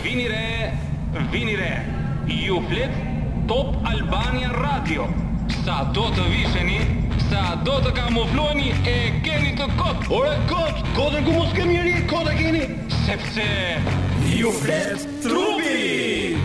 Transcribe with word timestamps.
Vini 0.00 0.26
re, 0.26 0.72
vini 1.32 1.54
re. 1.56 1.80
Ju 2.26 2.60
flet 2.68 2.90
Top 3.48 3.76
Albania 3.84 4.50
Radio. 4.56 5.06
Sa 5.66 5.84
do 5.94 6.06
të 6.16 6.24
visheni, 6.32 6.78
sa 7.28 7.54
do 7.64 7.76
të 7.84 7.92
kamufloheni 7.98 8.70
e 8.88 8.94
keni 9.22 9.52
të 9.58 9.66
kot. 9.76 10.06
Ore 10.08 10.32
kot, 10.48 10.80
kodë 10.96 11.20
ku 11.26 11.34
mos 11.36 11.52
kemi 11.54 11.74
njerë, 11.74 12.32
e 12.32 12.34
keni. 12.40 12.62
Sepse 13.04 13.78
ju 14.38 14.52
flet 14.62 15.04
trupi. 15.22 16.38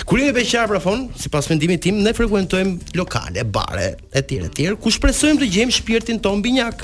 Kur 0.05 0.19
jemi 0.21 0.35
beqar 0.35 0.67
prafon, 0.69 1.07
sipas 1.17 1.47
mendimit 1.49 1.81
tim, 1.81 1.97
ne 2.05 2.11
frekuentojm 2.13 2.75
lokale, 2.99 3.41
bare 3.49 3.87
etj 4.13 4.35
etj, 4.51 4.67
ku 4.77 4.91
shpresojm 4.93 5.39
të 5.41 5.47
gjejmë 5.49 5.73
shpirtin 5.79 6.19
ton 6.21 6.43
binjak. 6.45 6.83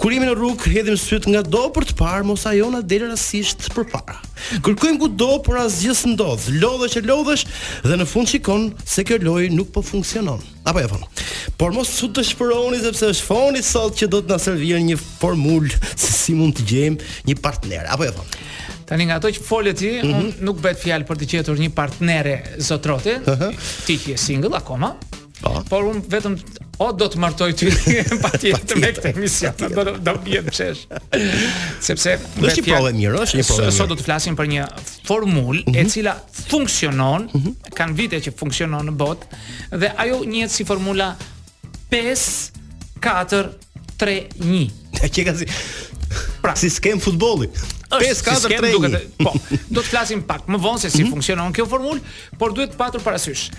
Kur 0.00 0.14
jemi 0.14 0.30
në 0.30 0.36
rrugë, 0.38 0.72
hedhim 0.72 0.96
syt 1.00 1.28
nga 1.28 1.42
do 1.44 1.66
për 1.74 1.90
të 1.90 1.96
parë 1.98 2.24
mos 2.30 2.46
ajo 2.48 2.70
na 2.72 2.80
del 2.84 3.04
rastisht 3.10 3.68
përpara. 3.74 4.16
Kërkojm 4.64 4.96
ku 5.02 5.10
do, 5.12 5.34
por 5.44 5.60
asgjë 5.60 5.92
s'ndodh. 6.02 6.48
Lodhësh 6.62 6.96
e 7.02 7.04
lodhësh 7.08 7.44
dhe 7.84 8.00
në 8.00 8.08
fund 8.08 8.32
shikon 8.32 8.70
se 8.88 9.04
kjo 9.06 9.20
lojë 9.28 9.52
nuk 9.52 9.72
po 9.76 9.84
funksionon. 9.84 10.40
Apo 10.68 10.78
ja 10.80 10.86
jo, 10.88 10.94
fam. 10.94 11.22
Por 11.60 11.74
mos 11.76 11.92
u 12.04 12.08
dëshpëroni 12.16 12.80
sepse 12.84 13.12
është 13.16 13.26
foni 13.28 13.62
sot 13.66 13.96
që 14.00 14.08
do 14.12 14.20
të 14.22 14.32
na 14.32 14.40
servirë 14.40 14.80
një 14.88 14.96
formul 15.18 15.68
se 15.92 16.12
si 16.14 16.36
mund 16.38 16.56
të 16.60 16.68
gjejmë 16.72 17.14
një 17.28 17.38
partner. 17.42 17.88
Apo 17.92 18.06
ja 18.06 18.12
jo, 18.12 18.20
fam. 18.22 18.50
Tani 18.92 19.06
nga 19.08 19.16
ato 19.16 19.30
që 19.32 19.40
folet 19.40 19.78
ti, 19.80 19.88
mm 20.02 20.10
-hmm. 20.12 20.32
nuk 20.44 20.58
bëhet 20.60 20.76
fjalë 20.82 21.06
për 21.08 21.18
të 21.22 21.28
gjetur 21.32 21.56
një 21.62 21.70
partnere 21.74 22.34
zotrote. 22.60 23.14
ti 23.86 23.96
je 24.06 24.16
single 24.20 24.56
akoma? 24.58 24.90
Po. 25.40 25.62
Por 25.70 25.84
un 25.88 26.02
vetëm 26.12 26.34
o 26.78 26.92
do 26.92 27.06
të 27.08 27.16
martoj 27.18 27.52
ty 27.56 27.70
patjetër 28.26 28.76
me 28.82 28.90
këtë 28.92 29.14
emision. 29.14 29.54
do 29.58 29.96
do 30.06 30.12
bie 30.24 30.42
të 30.44 30.52
çesh. 30.58 30.80
Sepse 31.80 32.18
do 32.40 32.46
të 32.46 32.92
mirë, 33.00 33.16
është 33.24 33.38
një 33.40 33.46
provë. 33.50 33.70
Sot 33.78 33.88
do 33.88 33.96
të 33.96 34.04
flasim 34.04 34.36
për 34.36 34.46
një 34.54 34.66
formulë 35.08 35.60
mm 35.62 35.66
-hmm. 35.72 35.78
e 35.78 35.80
mhm. 35.82 35.88
cila 35.94 36.14
funksionon, 36.52 37.20
mm 37.32 37.40
-hmm. 37.40 37.52
kanë 37.78 37.94
vite 37.96 38.16
që 38.26 38.36
funksionon 38.40 38.84
në 38.90 38.94
botë 39.02 39.24
dhe 39.80 39.88
ajo 40.04 40.16
njihet 40.28 40.50
si 40.50 40.64
formula 40.64 41.08
5 41.90 42.18
4 43.00 43.44
3 43.98 44.22
1. 44.38 44.70
Ja 45.02 45.08
që 45.14 45.20
ka 45.26 45.32
si 45.38 45.46
Pra, 46.40 46.54
si 46.56 46.68
skem 46.70 46.98
futbolli. 47.00 47.48
5-4-3. 47.90 47.92
Si 48.12 49.08
po, 49.22 49.32
do 49.68 49.82
të 49.84 49.88
flasim 49.92 50.22
pak 50.24 50.46
më 50.50 50.58
vonë 50.64 50.80
se 50.80 50.88
si 50.90 51.02
mm 51.02 51.04
-hmm. 51.04 51.10
funksionon 51.12 51.52
kjo 51.52 51.66
formulë, 51.68 52.00
por 52.38 52.52
duhet 52.52 52.72
të 52.72 52.76
patur 52.76 53.00
parasysh 53.04 53.50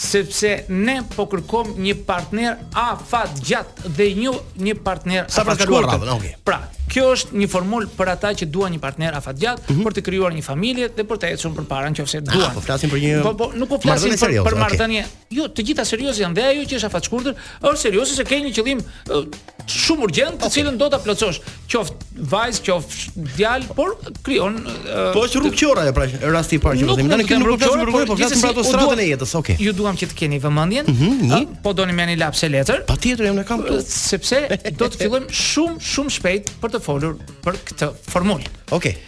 sepse 0.00 0.64
ne 0.68 1.02
po 1.16 1.26
kërkom 1.28 1.74
një 1.76 1.94
partner 2.06 2.56
afat 2.72 3.36
gjatë 3.48 3.88
dhe 3.96 4.06
një 4.16 4.32
një 4.66 4.74
partner 4.80 5.26
pra 5.26 5.42
afat 5.42 5.62
shkurtër. 5.66 6.36
Pra, 6.44 6.60
Kjo 6.90 7.04
është 7.14 7.36
një 7.38 7.48
formulë 7.52 7.90
për 7.94 8.10
ata 8.16 8.32
që 8.40 8.48
duan 8.50 8.72
një 8.74 8.80
partner 8.82 9.14
afatgjat 9.18 9.60
mm 9.62 9.68
-hmm. 9.68 9.86
për 9.86 9.94
të 9.98 10.02
krijuar 10.08 10.34
një 10.34 10.42
familje 10.46 10.88
dhe 10.96 11.04
për 11.06 11.20
të 11.22 11.28
ecur 11.36 11.52
përpara 11.60 11.90
nëse 11.92 12.18
ah, 12.18 12.24
duan. 12.32 12.54
Po 12.58 12.64
flasim 12.66 12.90
për 12.90 13.02
një 13.04 13.22
Po 13.26 13.34
po, 13.38 13.48
nuk 13.60 13.68
po 13.70 13.78
flasim 13.84 14.16
për 14.18 14.34
për 14.48 14.58
martënie. 14.64 15.04
Okay. 15.06 15.36
Jo, 15.38 15.46
të 15.46 15.66
gjitha 15.68 15.84
serioz 15.84 16.18
janë 16.18 16.34
dhe 16.40 16.44
ajo 16.50 16.64
që 16.70 16.78
është 16.80 16.88
afatshkurtër, 16.90 17.34
është 17.62 17.82
serioze 17.86 18.16
se 18.18 18.24
ke 18.26 18.40
një 18.42 18.50
qëllim 18.56 18.80
uh, 18.80 19.24
shumë 19.68 20.04
urgjent, 20.08 20.34
okay. 20.34 20.40
të 20.40 20.42
po, 20.42 20.46
po. 20.46 20.54
cilën 20.56 20.76
do 20.82 20.88
ta 20.94 20.98
plotësosh. 21.04 21.38
Qoft 21.72 21.94
vajzë, 22.32 22.60
qoft 22.66 22.96
djal, 23.36 23.60
por 23.78 23.90
krijon 24.26 24.54
uh, 24.66 25.14
Po 25.14 25.20
është 25.28 25.38
rrugëqora 25.44 25.80
ajo 25.86 25.92
pra, 26.00 26.04
rasti 26.36 26.56
i 26.58 26.64
parë 26.64 26.76
që 26.82 26.86
po 26.90 26.96
them. 26.98 27.08
Tanë 27.14 27.28
këtu 27.30 27.46
rrugëqora, 27.50 28.06
po 28.10 28.16
flasim 28.18 28.40
për 28.42 28.50
ato 28.50 28.62
stratën 28.70 28.98
e 29.04 29.08
jetës, 29.14 29.32
okay. 29.40 29.56
Ju 29.62 29.72
duam 29.78 29.94
që 30.00 30.04
të 30.10 30.14
keni 30.24 30.40
vëmendjen. 30.42 30.84
Mhm, 30.90 31.46
po 31.62 31.72
doni 31.72 31.92
më 31.94 32.04
një 32.10 32.16
lapse 32.24 32.48
letër? 32.50 32.82
Patjetër, 32.90 33.26
unë 33.36 33.44
kam 33.48 33.62
këtu 33.62 33.78
sepse 33.86 34.38
do 34.80 34.84
të 34.90 34.96
fillojmë 35.04 35.28
shumë 35.46 35.78
shumë 35.92 36.12
shpejt 36.18 36.44
për 36.60 36.79
folur 36.84 37.16
për 37.44 37.58
këtë 37.70 37.90
formulë. 38.10 38.50
Okej. 38.76 38.96
Okay. 38.96 39.06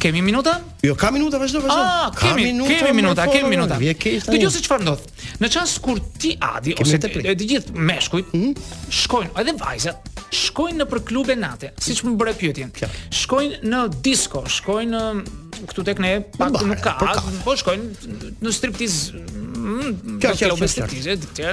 Kemi 0.00 0.20
minuta? 0.22 0.52
Jo, 0.86 0.92
ka 0.94 1.08
minuta, 1.10 1.38
vazhdo, 1.42 1.64
vazhdo. 1.64 1.76
Ah, 1.76 2.04
kemi, 2.14 2.52
kemi 2.78 2.92
minuta, 3.00 3.24
kemi 3.26 3.48
minuta. 3.56 3.74
Vje 3.80 3.96
kesh 3.98 4.22
tani. 4.28 4.36
Dëgjoj 4.38 4.52
se 4.54 4.60
çfarë 4.62 4.84
ndodh. 4.86 5.08
Në 5.42 5.48
çast 5.50 5.80
kur 5.82 5.98
ti 6.22 6.30
Adi 6.46 6.76
ose 6.78 7.00
të, 7.02 7.10
të, 7.16 7.24
të 7.40 7.46
gjithë 7.52 7.74
meshkujt 7.90 8.30
mhm. 8.36 8.52
shkojnë 9.00 9.34
edhe 9.42 9.56
vajzat, 9.58 10.12
shkojnë 10.44 10.78
në 10.78 10.86
për 10.94 11.02
klube 11.10 11.34
nate, 11.42 11.72
siç 11.82 12.04
më 12.06 12.14
bëre 12.22 12.36
pyetjen. 12.38 12.70
Shkojnë 13.18 13.60
në 13.66 13.82
disco, 14.06 14.44
shkojnë 14.60 14.90
në 14.94 15.02
mm, 15.18 15.68
këtu 15.72 15.84
tek 15.90 16.04
ne, 16.06 16.14
pak 16.38 16.54
nuk 16.70 16.86
ka, 16.86 16.94
po 17.42 17.58
shkojnë 17.58 18.16
në 18.46 18.54
striptiz, 18.54 18.98
mm, 19.34 20.18
në 20.22 20.36
klube 20.46 20.70
striptiz, 20.70 21.10
etj. 21.18 21.46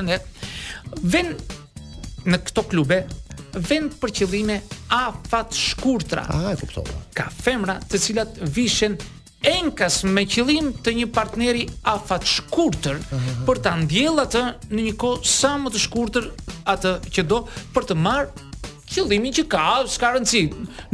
Vën 1.02 1.34
në 2.28 2.46
këto 2.46 2.64
klube 2.70 3.02
vend 3.62 3.94
për 4.02 4.12
qëllime 4.22 4.60
afat 4.94 5.56
shkurtra. 5.58 6.24
A, 6.30 6.54
e 6.54 6.58
kuptova. 6.62 6.98
Ka 7.18 7.28
femra 7.34 7.78
të 7.84 8.00
cilat 8.02 8.40
vishen 8.56 8.98
enkas 9.48 10.02
me 10.04 10.24
qëllim 10.28 10.72
të 10.84 10.96
një 11.02 11.08
partneri 11.14 11.68
afat 11.88 12.26
shkurtër 12.28 12.98
për 13.48 13.62
ta 13.68 13.76
ndjell 13.84 14.18
në 14.26 14.80
një 14.88 14.96
kohë 15.00 15.26
sa 15.30 15.56
më 15.62 15.72
të 15.76 15.84
shkurtër 15.86 16.32
atë 16.74 16.96
që 17.14 17.28
do 17.30 17.44
për 17.76 17.86
të 17.92 18.00
marë 18.02 18.46
qëllimin 18.88 19.34
që 19.36 19.46
ka, 19.52 19.66
s'ka 19.92 20.14
rëndësi. 20.18 20.46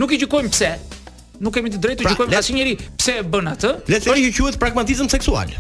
Nuk 0.01 0.13
i 0.13 0.19
gjykojmë 0.23 0.51
pse. 0.53 0.73
Nuk 1.43 1.53
kemi 1.57 1.69
të 1.73 1.79
drejtë 1.81 2.01
të 2.03 2.05
pra, 2.05 2.13
gjykojmë 2.13 2.31
pra, 2.33 2.39
asnjëri 2.41 2.73
pse 2.99 3.15
e 3.21 3.29
bën 3.29 3.49
atë. 3.53 3.71
Le 3.89 3.99
të 4.01 4.09
thotë 4.09 4.25
që 4.25 4.35
quhet 4.43 4.59
pragmatizëm 4.61 5.09
seksual. 5.13 5.53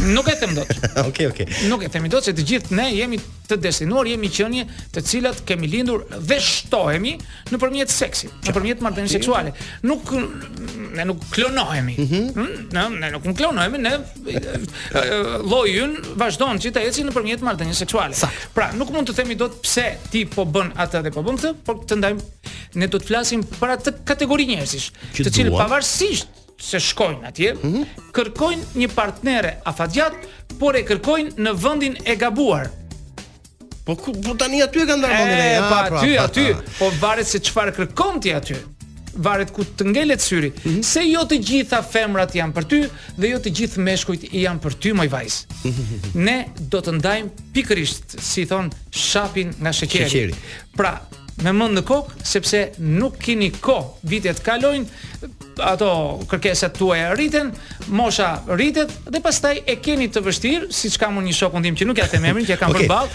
Nuk 0.00 0.26
e 0.26 0.30
them 0.38 0.54
dot. 0.54 0.74
Okej, 1.08 1.26
okej. 1.26 1.46
Nuk 1.68 1.82
e 1.84 1.88
them 1.90 2.08
dot 2.08 2.24
se 2.24 2.32
të 2.34 2.44
gjithë 2.48 2.76
ne 2.76 2.86
jemi 2.94 3.18
të 3.48 3.58
destinuar, 3.62 4.06
jemi 4.08 4.30
qenie 4.32 4.64
të 4.94 5.02
cilat 5.08 5.42
kemi 5.48 5.68
lindur 5.68 6.04
dhe 6.10 6.38
shtohemi 6.40 7.16
nëpërmjet 7.52 7.92
seksit, 7.92 8.32
nëpërmjet 8.48 8.82
marrëdhënies 8.84 9.12
okay. 9.12 9.20
seksuale. 9.20 9.54
Nuk 9.88 10.12
ne 10.96 11.06
nuk 11.10 11.24
klonohemi. 11.34 11.96
Ëh, 11.98 12.04
mhm. 12.04 12.16
mm 12.18 12.68
-hmm. 12.72 12.98
ne 13.00 13.12
nuk 13.16 13.24
klonohemi, 13.36 13.78
ne 13.78 13.96
lojën 15.52 15.96
vazhdon 16.16 16.58
që 16.62 16.72
të 16.74 16.80
ecin 16.90 17.06
nëpërmjet 17.10 17.40
marrëdhënies 17.44 17.80
seksuale. 17.84 18.14
Sa? 18.14 18.30
Pra, 18.52 18.70
nuk 18.72 18.90
mund 18.92 19.08
të 19.10 19.14
themi 19.22 19.34
dot 19.36 19.60
pse 19.62 19.86
ti 20.10 20.24
po 20.26 20.44
bën 20.44 20.72
atë 20.82 21.02
dhe 21.04 21.10
po 21.10 21.20
bën 21.26 21.36
këtë, 21.38 21.50
por 21.64 21.76
të 21.88 21.94
ndajmë 22.00 22.20
ne 22.80 22.86
do 22.86 22.98
të 22.98 23.06
flasim 23.06 23.40
për 23.60 23.68
atë 23.76 23.90
kategori 24.04 24.44
njerëzish, 24.46 24.86
të 25.24 25.28
cilët 25.32 25.52
pavarësisht 25.56 26.28
se 26.62 26.80
shkojnë 26.80 27.26
atje, 27.26 27.52
mm 27.54 27.72
-hmm. 27.72 27.86
kërkojnë 28.12 28.64
një 28.78 28.88
partnere 28.94 29.50
afatgjat, 29.66 30.14
por 30.60 30.76
e 30.78 30.84
kërkojnë 30.86 31.36
në 31.36 31.54
vendin 31.62 31.96
e 32.04 32.16
gabuar. 32.16 32.68
Po 33.86 33.96
ku 33.96 34.12
po 34.22 34.34
tani 34.38 34.62
aty 34.62 34.78
e 34.78 34.86
kanë 34.86 35.00
ndarë 35.02 35.16
vendin 35.18 35.40
e 35.44 35.56
pra, 35.68 35.80
pa 35.88 35.98
aty 35.98 36.18
aty, 36.18 36.46
po 36.78 36.92
varet 37.00 37.26
se 37.28 37.38
çfarë 37.38 37.74
kërkon 37.78 38.20
ti 38.22 38.34
aty. 38.34 38.56
Varet 39.14 39.50
ku 39.52 39.64
të 39.78 39.84
ngelet 39.84 40.20
syri. 40.22 40.50
Mm 40.54 40.60
-hmm. 40.72 40.82
Se 40.82 41.00
jo 41.04 41.20
të 41.20 41.36
gjitha 41.48 41.82
femrat 41.82 42.34
janë 42.34 42.52
për 42.54 42.64
ty 42.70 42.78
dhe 43.20 43.26
jo 43.28 43.38
të 43.38 43.48
gjithë 43.56 43.78
meshkujt 43.80 44.22
janë 44.32 44.60
për 44.64 44.72
ty, 44.80 44.92
moj 44.94 45.08
vajz. 45.08 45.46
Mm 45.64 45.70
-hmm. 45.70 46.14
Ne 46.14 46.44
do 46.70 46.78
të 46.78 46.92
ndajm 46.94 47.26
pikërisht 47.54 48.04
si 48.20 48.46
thon 48.46 48.70
shapin 48.92 49.50
nga 49.60 49.72
sheqeri. 49.72 50.34
Pra, 50.76 51.00
me 51.42 51.52
mend 51.52 51.78
në 51.78 51.82
kokë 51.82 52.10
sepse 52.24 52.68
nuk 52.78 53.18
keni 53.18 53.50
kohë, 53.60 53.90
vitet 54.02 54.38
kalojnë, 54.42 54.86
ato 55.58 56.20
kërkesat 56.30 56.76
tuaja 56.78 57.12
rriten, 57.14 57.52
mosha 57.88 58.36
rritet 58.48 58.92
dhe 59.10 59.20
pastaj 59.22 59.60
e 59.68 59.76
keni 59.82 60.08
të 60.12 60.22
vështirë, 60.26 60.68
siç 60.72 60.96
kam 61.00 61.18
unë 61.20 61.28
një 61.30 61.36
shokun 61.38 61.64
tim 61.66 61.76
që 61.78 61.88
nuk 61.88 62.00
ja 62.02 62.06
them 62.10 62.24
emrin, 62.32 62.46
që 62.48 62.56
e 62.56 62.60
kam 62.60 62.72
okay. 62.72 62.86
përball, 62.88 63.08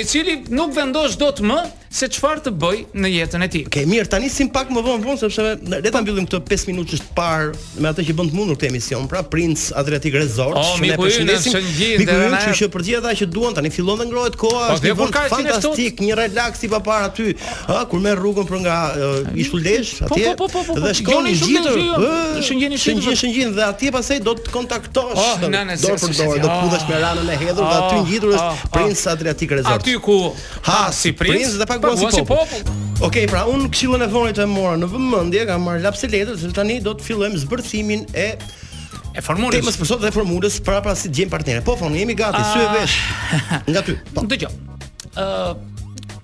i 0.00 0.04
cili 0.08 0.38
nuk 0.52 0.74
vendos 0.76 1.18
dot 1.20 1.42
më 1.44 1.58
se 1.94 2.08
çfarë 2.10 2.42
të 2.42 2.50
bëj 2.58 2.78
në 3.04 3.10
jetën 3.14 3.44
e 3.44 3.46
tij. 3.46 3.60
Okej, 3.68 3.84
okay, 3.84 3.86
mirë, 3.86 4.08
tani 4.10 4.26
sim 4.32 4.48
pak 4.50 4.70
më 4.74 4.80
vonë 4.82 5.04
vonë 5.04 5.18
sepse 5.20 5.44
le 5.62 5.90
ta 5.94 6.00
mbyllim 6.02 6.24
këto 6.26 6.40
5 6.42 6.64
minutësh 6.72 7.02
të 7.04 7.12
parë 7.14 7.52
me 7.84 7.90
atë 7.92 8.06
që 8.08 8.16
bën 8.18 8.32
të 8.32 8.34
mundur 8.34 8.56
këtë 8.58 8.66
emision, 8.72 9.04
pra 9.10 9.20
Prince 9.30 9.68
Adriatic 9.78 10.16
Resort, 10.18 10.58
oh, 10.58 10.72
që 10.80 10.88
ne 10.90 10.96
përshëndesim. 10.98 11.54
Miku 12.00 12.16
ju, 12.18 12.30
që, 12.32 12.56
që 12.58 12.68
për 12.74 12.84
gjithë 12.88 12.98
ata 13.04 13.12
që 13.20 13.28
duan 13.30 13.54
tani 13.54 13.70
fillon 13.70 14.02
të 14.02 14.08
ngrohet 14.10 14.38
koha, 14.40 14.64
po, 14.72 14.78
është 14.80 14.90
një 14.90 14.96
vend 14.98 15.20
fantastik, 15.36 16.02
një 16.02 16.16
relaks 16.18 16.66
i 16.66 16.72
paparë 16.72 17.06
aty, 17.12 17.28
ha, 17.70 17.78
kur 17.92 18.02
merr 18.08 18.18
rrugën 18.24 18.50
për 18.50 18.64
nga 18.66 18.80
uh, 18.98 19.38
Ishulesh 19.44 19.94
po, 20.00 20.10
po, 20.16 20.18
atje 20.18 20.34
po, 20.42 20.50
po, 20.50 20.64
po, 20.64 20.66
po, 20.74 20.82
dhe 20.88 20.96
shkon 20.98 21.30
gjithë 21.30 21.73
Shëngjeni, 21.76 22.76
shëngjeni, 22.78 23.16
shëngjeni, 23.18 23.52
dhe 23.56 23.64
atje 23.66 23.90
pasaj 23.94 24.18
do 24.26 24.34
të 24.38 24.52
kontaktosh. 24.54 25.18
Oh, 25.18 25.34
të, 25.42 25.50
nane, 25.52 25.76
dorë 25.80 25.98
për 26.02 26.12
dorë, 26.16 26.38
do 26.42 26.50
të 26.50 26.58
pudhesh 26.62 26.84
oh. 26.84 26.90
me 26.90 27.00
ranën 27.02 27.30
e 27.30 27.36
hedhur 27.40 27.68
dhe 27.70 27.78
aty 27.78 27.98
oh. 27.98 28.04
ngjitur 28.06 28.34
është 28.34 28.44
oh. 28.44 28.64
Prince 28.74 29.04
Adriatic 29.12 29.54
Resort. 29.58 29.82
Aty 29.84 29.96
ku 30.04 30.16
ha 30.68 30.78
si 30.94 31.12
Prince 31.16 31.56
dhe 31.60 31.68
pak 31.70 31.82
bua 31.82 32.10
si 32.14 32.22
pop. 32.26 32.72
Okej, 33.04 33.26
pra 33.30 33.42
un 33.50 33.66
këshillën 33.72 34.06
e 34.06 34.10
vonit 34.12 34.38
e 34.40 34.46
mora 34.50 34.78
në 34.80 34.88
vëmendje, 34.92 35.46
kam 35.50 35.64
marr 35.68 35.82
lapse 35.84 36.10
letër 36.12 36.38
se 36.40 36.52
tani 36.54 36.78
do 36.84 36.94
të 36.98 37.08
fillojmë 37.08 37.42
zbërthimin 37.44 38.06
e 38.14 38.28
e 39.14 39.22
formulës. 39.22 39.60
Temës 39.60 39.78
për 39.80 39.90
sot 39.92 40.02
dhe 40.04 40.14
formulës 40.14 40.60
para 40.64 40.82
pasi 40.84 41.10
të 41.10 41.20
gjejmë 41.22 41.34
partnerë. 41.36 41.64
Po, 41.66 41.76
fam, 41.78 41.94
jemi 41.94 42.16
gati, 42.18 42.40
ah. 42.40 42.50
sy 42.50 42.62
e 42.62 42.72
vesh. 42.74 43.62
Nga 43.70 43.84
ty. 43.88 43.98
Po. 44.10 44.26
Dëgjoj. 44.30 44.54
Ëh 45.14 45.72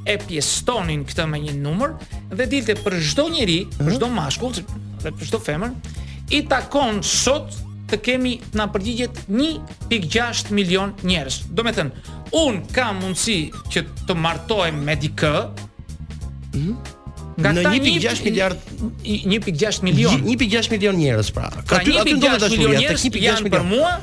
e 0.06 0.16
pjestonin 0.28 1.04
këtë 1.08 1.26
me 1.32 1.40
një 1.46 1.54
numër 1.64 1.94
dhe 2.36 2.48
dilte 2.52 2.76
për 2.84 2.98
çdo 3.12 3.28
njeri, 3.34 3.60
për 3.78 3.88
mhm. 3.92 3.96
çdo 3.98 4.10
mashkull 4.12 4.58
dhe 5.04 5.12
për 5.16 5.30
çdo 5.30 5.40
femër, 5.46 5.76
i 6.38 6.42
takon 6.52 7.02
sot 7.08 7.54
të 7.92 8.00
kemi 8.06 8.34
të 8.52 8.58
na 8.60 8.68
përgjigjet 8.74 9.22
1.6 9.30 10.52
milion 10.56 10.96
njerës. 11.06 11.42
Do 11.54 11.66
me 11.68 11.74
thënë, 11.76 12.16
un 12.44 12.62
kam 12.74 13.02
mundësi 13.04 13.38
që 13.74 13.86
të 14.08 14.16
martohem 14.26 14.84
me 14.88 14.98
dikë. 15.04 15.34
Mm 16.60 16.76
Nga 17.34 17.50
në 17.56 17.62
1.6 17.98 18.20
miliard 18.28 18.60
1.6 19.10 19.80
milion 19.88 20.20
1.6 20.30 20.68
milion 20.70 20.94
njerëz 21.00 21.32
pra. 21.34 21.48
Ka 21.66 21.80
pra 21.80 21.80
aty 21.82 21.96
tek 21.96 22.12
1.6 22.20 22.52
milion 22.60 22.76
njerëz 22.78 23.08
janë 23.18 23.50
për 23.56 23.64
mua 23.72 23.96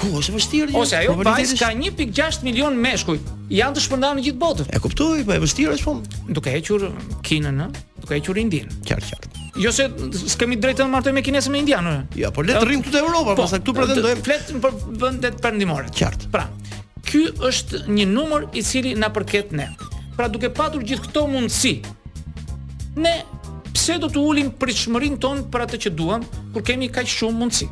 ku 0.00 0.08
është 0.18 0.34
vështirë. 0.34 0.72
Ose 0.78 0.96
ajo 1.00 1.14
po, 1.18 1.24
vajz 1.28 1.54
ka 1.58 1.68
1.6 1.74 2.44
milion 2.46 2.76
meshkuj. 2.80 3.18
Janë 3.52 3.76
të 3.78 3.84
shpërndarë 3.86 4.18
në 4.20 4.24
gjithë 4.28 4.40
botën. 4.40 4.68
E 4.74 4.80
kuptoj, 4.82 5.24
po 5.26 5.34
e 5.36 5.40
vështirë 5.42 5.76
është 5.78 5.86
po. 5.86 6.20
Duke 6.38 6.52
hequr 6.54 6.86
Kinën, 7.26 7.62
ë, 7.64 7.68
duke 8.02 8.16
hequr 8.16 8.40
Indin. 8.40 8.70
Qar 8.88 9.02
qar. 9.04 9.28
Jo 9.60 9.70
se 9.74 9.86
s'kemi 10.34 10.56
drejtën 10.60 10.84
të 10.88 10.94
martoj 10.94 11.12
me 11.14 11.22
kinesë 11.26 11.52
me 11.54 11.60
indianë. 11.62 11.94
Jo, 12.18 12.22
ja, 12.24 12.32
po 12.34 12.42
le 12.42 12.56
të 12.56 12.64
rrim 12.66 12.82
këtu 12.82 12.96
te 12.96 13.02
Europa, 13.04 13.34
po, 13.38 13.44
pastaj 13.44 13.60
po 13.62 13.74
këtu 13.74 13.82
pretendojmë. 13.82 14.24
Flet 14.26 14.52
për 14.64 14.80
vendet 15.04 15.38
perëndimore. 15.44 15.92
Qart. 15.94 16.26
Pra, 16.34 16.48
ky 17.06 17.26
është 17.50 17.84
një 17.94 18.08
numër 18.10 18.48
i 18.58 18.64
cili 18.66 18.96
na 18.98 19.12
përket 19.14 19.54
ne. 19.54 19.68
Pra 20.18 20.26
duke 20.30 20.50
patur 20.54 20.82
gjithë 20.86 21.06
këto 21.08 21.26
mundësi, 21.30 21.74
ne 23.02 23.14
pse 23.74 23.96
do 24.02 24.06
të 24.10 24.18
ulim 24.22 24.50
pritshmërinë 24.58 25.18
tonë 25.22 25.46
për 25.54 25.64
atë 25.68 25.80
që 25.86 25.94
duam 25.98 26.26
kur 26.54 26.62
kemi 26.66 26.90
kaq 26.94 27.10
shumë 27.10 27.38
mundësi? 27.40 27.66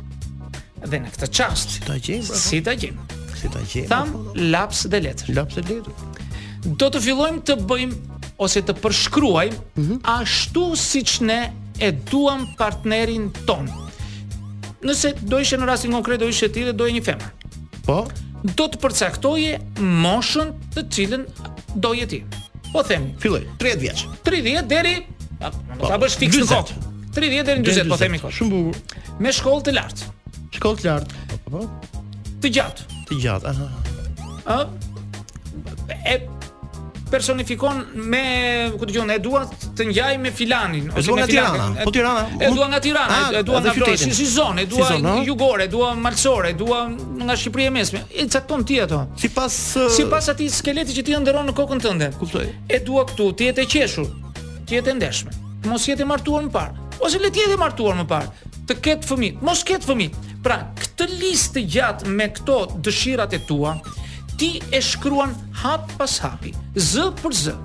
Dhe 0.91 0.99
në 0.99 1.11
këtë 1.15 1.29
çast, 1.37 1.75
si 1.77 1.83
ta 1.87 1.95
gjejmë? 2.03 2.39
Si 2.39 2.59
ta 2.67 2.73
gjejmë? 2.75 3.05
Si 3.39 3.49
ta 3.53 3.61
gjejmë? 3.61 3.89
Tham 3.91 4.11
laps 4.51 4.83
dhe 4.91 4.99
letër. 5.05 5.31
Laps 5.37 5.57
dhe 5.59 5.77
letër. 5.77 6.75
Do 6.81 6.89
të 6.91 7.01
fillojmë 7.05 7.43
të 7.47 7.55
bëjmë 7.69 8.19
ose 8.43 8.63
të 8.67 8.75
përshkruajmë 8.81 9.55
mm 9.55 9.85
-hmm. 9.85 9.97
ashtu 10.15 10.63
siç 10.79 11.13
ne 11.27 11.39
e 11.87 11.91
duam 12.11 12.47
partnerin 12.57 13.31
ton. 13.47 13.69
Nëse 14.83 15.13
do 15.21 15.39
ishe 15.39 15.57
në 15.57 15.65
rastin 15.65 15.91
konkret 15.91 16.19
do 16.19 16.27
ishe 16.27 16.47
ti 16.51 16.63
dhe 16.63 16.73
do 16.73 16.85
e 16.87 16.91
një 16.91 17.03
femër. 17.07 17.29
Po. 17.85 18.07
Do 18.43 18.65
të 18.67 18.77
përcaktoje 18.83 19.59
moshën 20.03 20.51
të 20.75 20.81
cilën 20.93 21.21
do 21.75 21.93
je 21.93 22.05
ti. 22.07 22.19
Po 22.73 22.83
themi, 22.83 23.15
filloj 23.19 23.43
30 23.59 23.79
vjeç. 23.79 24.05
30 24.23 24.67
deri 24.69 25.05
po. 25.79 25.87
ta 25.87 25.97
bësh 25.97 26.17
fikse 26.17 26.41
kohë. 26.41 26.67
30 27.15 27.45
deri 27.45 27.61
në 27.61 27.65
40 27.65 27.89
po 27.89 27.97
themi 27.97 28.19
kohë. 28.19 28.31
Shumë 28.31 28.49
bukur. 28.49 28.81
Me 29.19 29.29
shkollë 29.31 29.63
të 29.69 29.75
lartë 29.77 30.03
kokë 30.63 30.87
lart. 30.87 31.15
Po, 31.29 31.41
po, 31.45 31.65
po. 31.65 32.05
Të 32.43 32.53
gjatë. 32.57 32.87
Të 33.09 33.19
gjatë, 33.25 33.51
aha. 33.51 34.61
Ë? 34.63 34.63
E 36.07 36.15
personifikon 37.13 37.83
me 38.09 38.21
ku 38.73 38.87
dëgjon 38.89 39.11
e 39.13 39.19
dua 39.21 39.43
të 39.51 39.85
ngjaj 39.85 40.13
me 40.17 40.31
filanin 40.33 40.87
ose 40.97 41.13
me 41.13 41.27
filanin. 41.29 41.75
Po 41.85 41.91
Tirana. 41.93 42.23
E 42.41 42.49
dua 42.55 42.67
nga 42.71 42.79
Tirana, 42.81 43.17
ah, 43.27 43.35
e 43.37 43.43
dua 43.45 43.59
nga 43.61 43.73
Vlorë, 43.75 43.97
si 44.01 44.09
si 44.17 44.25
zonë, 44.31 44.63
e 44.63 44.69
dua 44.71 45.19
jugore, 45.27 45.67
e 45.67 45.69
dua 45.75 45.91
Malsore, 45.93 46.55
e 46.55 46.57
dua 46.63 46.79
nga 46.89 47.35
Shqipëria 47.37 47.69
e 47.69 47.73
Mesme. 47.75 48.01
E 48.09 48.25
cakton 48.25 48.65
ti 48.65 48.79
ato. 48.81 49.03
Sipas 49.19 49.59
Sipas 49.93 50.31
uh, 50.31 50.33
atij 50.33 50.49
skeleti 50.57 50.97
që 50.97 51.03
ti 51.05 51.13
ndëron 51.21 51.51
në 51.51 51.55
kokën 51.59 51.83
tënde. 51.85 52.07
Kuptoj. 52.17 52.47
E 52.65 52.79
dua 52.87 53.05
këtu, 53.11 53.29
ti 53.37 53.51
je 53.51 53.55
të 53.59 53.67
qeshur. 53.75 54.09
Ti 54.65 54.79
je 54.79 54.83
të 54.89 54.97
ndeshme. 54.97 55.35
Mos 55.69 55.85
jetë 55.87 56.09
martuar 56.09 56.47
më 56.49 56.55
parë 56.57 56.79
ose 57.03 57.19
le 57.21 57.29
të 57.35 57.45
jetë 57.45 57.61
martuar 57.61 58.01
më 58.01 58.07
parë 58.07 58.51
të 58.69 58.75
ketë 58.79 59.07
fëmi, 59.09 59.29
mos 59.43 59.61
ketë 59.67 59.89
fëmi. 59.89 60.05
Pra, 60.43 60.57
këtë 60.79 61.05
listë 61.19 61.63
gjatë 61.75 62.11
me 62.13 62.29
këto 62.35 62.57
dëshirat 62.83 63.35
e 63.35 63.41
tua, 63.47 63.73
ti 64.39 64.53
e 64.73 64.79
shkruan 64.83 65.33
hap 65.63 65.89
pas 65.99 66.17
hapi, 66.23 66.53
zë 66.75 67.07
për 67.21 67.37
zë. 67.43 67.55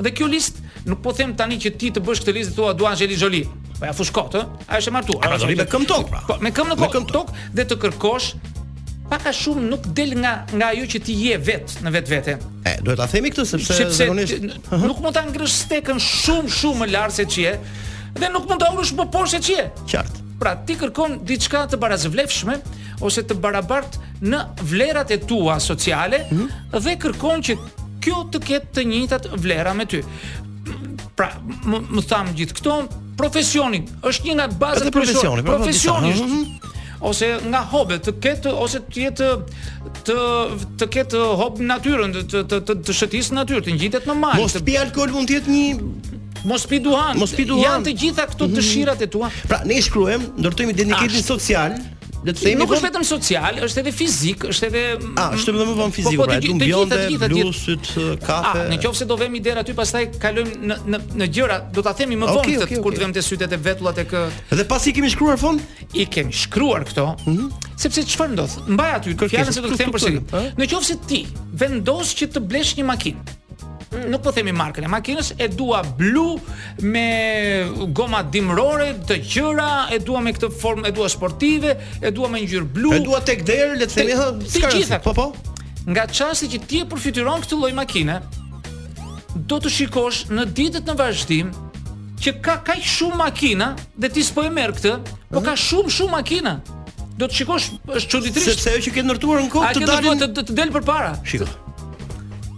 Dhe 0.00 0.14
kjo 0.16 0.28
listë, 0.32 0.64
nuk 0.88 1.02
po 1.04 1.12
them 1.16 1.34
tani 1.36 1.58
që 1.60 1.74
ti 1.80 1.90
të 1.96 2.04
bësh 2.04 2.22
këtë 2.24 2.34
listë 2.38 2.56
tua 2.56 2.72
duan 2.76 2.96
Gjeli 2.98 3.18
Xholi. 3.20 3.42
Po 3.80 3.88
ja 3.88 3.94
fushkot, 3.96 4.36
ë? 4.36 4.44
A 4.68 4.80
është 4.80 4.92
e 4.92 4.96
martuar? 4.98 5.26
Ja 5.28 5.38
Xholi 5.40 5.58
me 5.60 5.66
këmbë 5.74 5.88
tok. 5.92 6.08
Pra. 6.12 6.22
Po 6.28 6.36
me 6.44 6.52
këmbë 6.56 6.76
në 6.76 6.80
kokë 6.96 7.02
tok 7.12 7.34
dhe 7.56 7.66
të 7.68 7.78
kërkosh 7.84 8.30
pak 9.10 9.24
a 9.26 9.30
shumë 9.34 9.64
nuk 9.72 9.86
del 9.98 10.12
nga 10.22 10.34
nga 10.54 10.68
ajo 10.70 10.84
që 10.92 11.00
ti 11.02 11.16
je 11.18 11.38
vet 11.42 11.78
në 11.82 11.92
vetvete. 11.96 12.36
E, 12.70 12.76
duhet 12.86 13.00
ta 13.02 13.08
themi 13.10 13.32
këtë 13.34 13.42
sepse, 13.52 13.80
sepse 13.80 14.06
nuk 14.84 15.00
mund 15.02 15.16
ta 15.18 15.24
ngrësh 15.26 15.56
stekën 15.64 15.98
shumë 16.06 16.52
shumë 16.60 16.84
më 16.84 16.90
lart 16.94 17.16
se 17.16 17.26
ç'je 17.26 17.56
dhe 18.20 18.30
nuk 18.30 18.46
mund 18.46 18.62
ta 18.62 18.70
ulësh 18.70 18.94
më 19.00 19.08
poshtë 19.12 19.32
se 19.32 19.42
ç'je. 19.48 19.64
Qartë. 19.90 20.19
Pra 20.40 20.54
ti 20.64 20.72
kërkon 20.80 21.18
diçka 21.28 21.66
të 21.68 21.76
barazvlefshme 21.82 22.54
ose 23.04 23.24
të 23.28 23.36
barabartë 23.44 24.06
në 24.30 24.38
vlerat 24.70 25.12
e 25.12 25.18
tua 25.28 25.58
sociale 25.60 26.22
mm 26.24 26.38
-hmm. 26.38 26.80
dhe 26.84 26.94
kërkon 27.02 27.44
që 27.48 27.56
kjo 28.04 28.22
të 28.32 28.40
ketë 28.48 28.70
të 28.78 28.84
njëjtat 28.92 29.28
vlera 29.44 29.74
me 29.76 29.84
ty. 29.86 30.00
Pra 31.16 31.28
më, 31.68 31.82
më 31.92 32.02
tham 32.12 32.32
gjithë 32.38 32.56
këto, 32.56 32.76
profesioni 33.20 33.84
është 34.10 34.28
një 34.30 34.36
nga 34.38 34.46
bazat 34.62 34.88
e 34.88 34.96
profesionit. 34.98 35.44
Profesioni 35.52 36.12
është 36.12 36.22
po, 36.22 36.28
po, 36.32 36.36
mhm, 36.36 36.42
mhm. 36.42 37.02
ose 37.10 37.28
nga 37.50 37.60
hobet, 37.72 38.00
të 38.06 38.12
ketë 38.24 38.50
ose 38.64 38.80
të 38.80 38.96
jetë 39.04 39.28
të 40.06 40.16
të 40.80 40.88
ketë 40.94 41.20
hob 41.42 41.60
natyrën 41.72 42.16
të 42.16 42.44
të 42.52 42.62
të, 42.70 42.74
të 42.86 42.92
shëtisë 42.98 43.36
natyrë 43.40 43.60
të 43.68 43.76
ngjitet 43.76 44.08
në 44.08 44.16
malë. 44.24 44.40
Mos 44.44 44.56
të... 44.56 44.64
pi 44.70 44.78
alkool 44.86 45.12
mund 45.16 45.28
të 45.28 45.36
jetë 45.40 45.52
një 45.58 45.92
Mos 46.44 46.64
pi 46.66 46.80
duhan. 46.82 47.16
Mos 47.20 47.32
pi 47.36 47.44
duhan. 47.44 47.64
Janë 47.66 47.88
të 47.90 47.96
gjitha 48.02 48.24
këto 48.32 48.46
mm 48.46 48.50
-hmm. 48.52 48.58
dëshirat 48.60 49.00
e 49.02 49.06
tua. 49.12 49.28
Pra 49.48 49.60
ne 49.66 49.80
shkruajmë, 49.82 50.30
ndërtojmë 50.40 50.74
identitetin 50.76 51.22
social. 51.26 51.74
Le 52.20 52.32
të 52.36 52.40
themi 52.44 52.58
nuk 52.60 52.68
është 52.76 52.84
po? 52.84 52.88
vetëm 52.88 53.04
social, 53.08 53.54
është 53.64 53.80
edhe 53.80 53.92
fizik, 53.96 54.42
është 54.52 54.66
edhe 54.66 54.80
A, 55.16 55.30
mm, 55.30 55.36
është 55.38 55.48
edhe 55.54 55.64
më 55.70 55.76
vonë 55.80 55.88
po, 55.88 55.94
fizik, 55.96 56.16
po, 56.20 56.22
po, 56.22 56.28
pra, 56.28 56.36
të 56.36 57.08
gjitha 57.10 57.28
blusit, 57.32 57.86
kafe. 58.26 58.66
në 58.68 58.76
qoftë 58.82 58.98
se 59.00 59.04
do 59.08 59.16
vëmë 59.16 59.36
ide 59.40 59.54
aty 59.60 59.72
pastaj 59.72 60.04
kalojmë 60.20 60.52
në 60.68 60.76
në 60.92 61.00
në 61.16 61.28
gjëra, 61.32 61.56
do 61.72 61.80
ta 61.82 61.94
themi 61.96 62.16
më 62.20 62.26
vonë 62.28 62.42
okay, 62.44 62.56
okay, 62.58 62.66
okay. 62.76 62.82
kur 62.84 62.92
të 62.92 63.00
vëmë 63.06 63.16
te 63.16 63.22
sytet 63.24 63.52
e 63.52 63.56
vetullat 63.56 63.98
e 63.98 64.04
kë. 64.04 64.20
Dhe 64.52 64.64
pasi 64.68 64.92
kemi 64.92 65.08
shkruar 65.08 65.38
fond, 65.38 65.60
i 65.94 66.04
kemi 66.06 66.32
shkruar 66.32 66.84
këto. 66.84 67.06
Mm 67.26 67.36
-hmm. 67.36 67.50
Sepse 67.76 68.00
çfarë 68.04 68.32
ndodh? 68.36 68.54
Mbaj 68.68 68.90
aty, 68.98 69.10
fjalën 69.16 69.52
se 69.52 69.60
do 69.60 69.68
të 69.68 69.76
them 69.80 69.92
përsëri. 69.94 70.20
Në 70.60 70.64
qoftë 70.70 70.88
se 70.92 70.96
ti 71.08 71.26
vendos 71.56 72.08
që 72.20 72.24
të 72.34 72.40
blesh 72.50 72.76
një 72.76 72.84
makinë, 72.84 73.20
nuk 74.08 74.22
po 74.24 74.32
themi 74.34 74.52
markën 74.54 74.84
e 74.86 74.90
makinës, 74.92 75.30
e 75.40 75.48
dua 75.50 75.80
blu 75.98 76.36
me 76.86 77.64
goma 77.96 78.22
dimrore 78.22 78.92
të 79.08 79.16
gjëra, 79.26 79.68
e 79.94 79.98
dua 80.04 80.22
me 80.24 80.32
këtë 80.36 80.50
formë, 80.60 80.88
e 80.88 80.94
dua 80.96 81.08
sportive, 81.10 81.74
e 81.98 82.12
dua 82.14 82.30
me 82.30 82.42
ngjyrë 82.44 82.68
blu. 82.76 82.92
E 82.94 83.00
dua 83.04 83.20
tek 83.26 83.42
derë, 83.48 83.80
le 83.80 83.88
të 83.90 83.98
themi 83.98 84.16
hë, 84.18 84.28
të 84.44 84.62
gjitha. 84.76 85.00
Po 85.04 85.14
po. 85.16 85.28
Nga 85.88 86.04
çasti 86.12 86.48
që 86.54 86.60
ti 86.70 86.82
e 86.84 86.86
përfituron 86.90 87.42
këtë 87.42 87.58
lloj 87.58 87.72
makine, 87.78 88.20
do 89.50 89.58
të 89.62 89.70
shikosh 89.74 90.24
në 90.36 90.46
ditët 90.58 90.86
në 90.90 90.96
vazhdim 90.98 91.50
që 92.20 92.34
ka 92.44 92.58
kaq 92.66 92.82
shumë 92.84 93.16
makina 93.18 93.72
dhe 93.98 94.10
ti 94.12 94.22
s'po 94.26 94.44
e 94.46 94.50
merr 94.54 94.74
këtë, 94.76 94.94
po 95.32 95.40
mhm. 95.40 95.46
ka 95.48 95.56
shumë 95.58 95.96
shumë 95.96 96.14
makina. 96.14 96.54
Do 97.20 97.26
të 97.28 97.42
shikosh 97.42 97.66
është 97.98 98.14
çuditërisht. 98.14 98.54
Sepse 98.62 98.70
ajo 98.76 98.84
që 98.86 98.94
ke 98.96 99.02
ndërtuar 99.04 99.42
në 99.44 99.50
kohë 99.52 99.72
të 99.76 99.82
dalin. 99.88 100.12
Ai 100.22 100.28
do 100.30 100.44
të 100.46 100.56
del 100.56 100.70
përpara. 100.72 101.10
Shikoj 101.28 101.50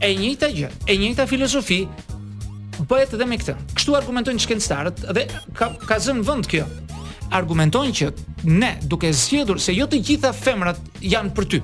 e 0.03 0.15
njëjta 0.19 0.49
gjë, 0.51 0.69
e 0.91 0.97
njëjta 0.99 1.25
filozofi 1.31 1.83
bëhet 2.91 3.13
edhe 3.15 3.27
me 3.29 3.37
këtë. 3.39 3.55
Kështu 3.79 3.95
argumentojnë 4.01 4.43
shkencëtarët 4.45 5.05
dhe 5.15 5.23
ka 5.59 5.69
ka 5.87 5.99
zënë 6.03 6.25
vend 6.27 6.49
kjo. 6.51 6.65
Argumentojnë 7.39 7.95
që 8.01 8.09
ne, 8.51 8.73
duke 8.91 9.13
zgjedhur 9.15 9.61
se 9.63 9.75
jo 9.77 9.87
të 9.89 10.01
gjitha 10.05 10.33
femrat 10.37 10.81
janë 11.01 11.31
për 11.37 11.47
ty, 11.53 11.61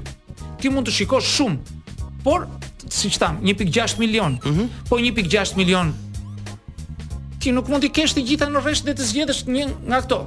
ti 0.62 0.70
mund 0.72 0.86
të 0.88 0.94
shikosh 1.00 1.32
shumë, 1.36 1.78
por 2.24 2.46
siç 2.88 3.18
tham, 3.20 3.40
1.6 3.44 3.98
milion, 4.00 4.38
mm 4.44 4.56
-hmm. 4.56 4.84
po 4.88 4.96
1.6 4.96 5.56
milion 5.58 5.90
ti 7.42 7.52
nuk 7.52 7.68
mund 7.68 7.84
të 7.84 7.90
kesh 7.94 8.14
të 8.14 8.22
gjitha 8.26 8.46
në 8.48 8.62
rresht 8.64 8.86
dhe 8.86 8.94
të 8.94 9.04
zgjedhësh 9.10 9.42
një 9.50 9.66
nga 9.90 10.00
këto. 10.06 10.20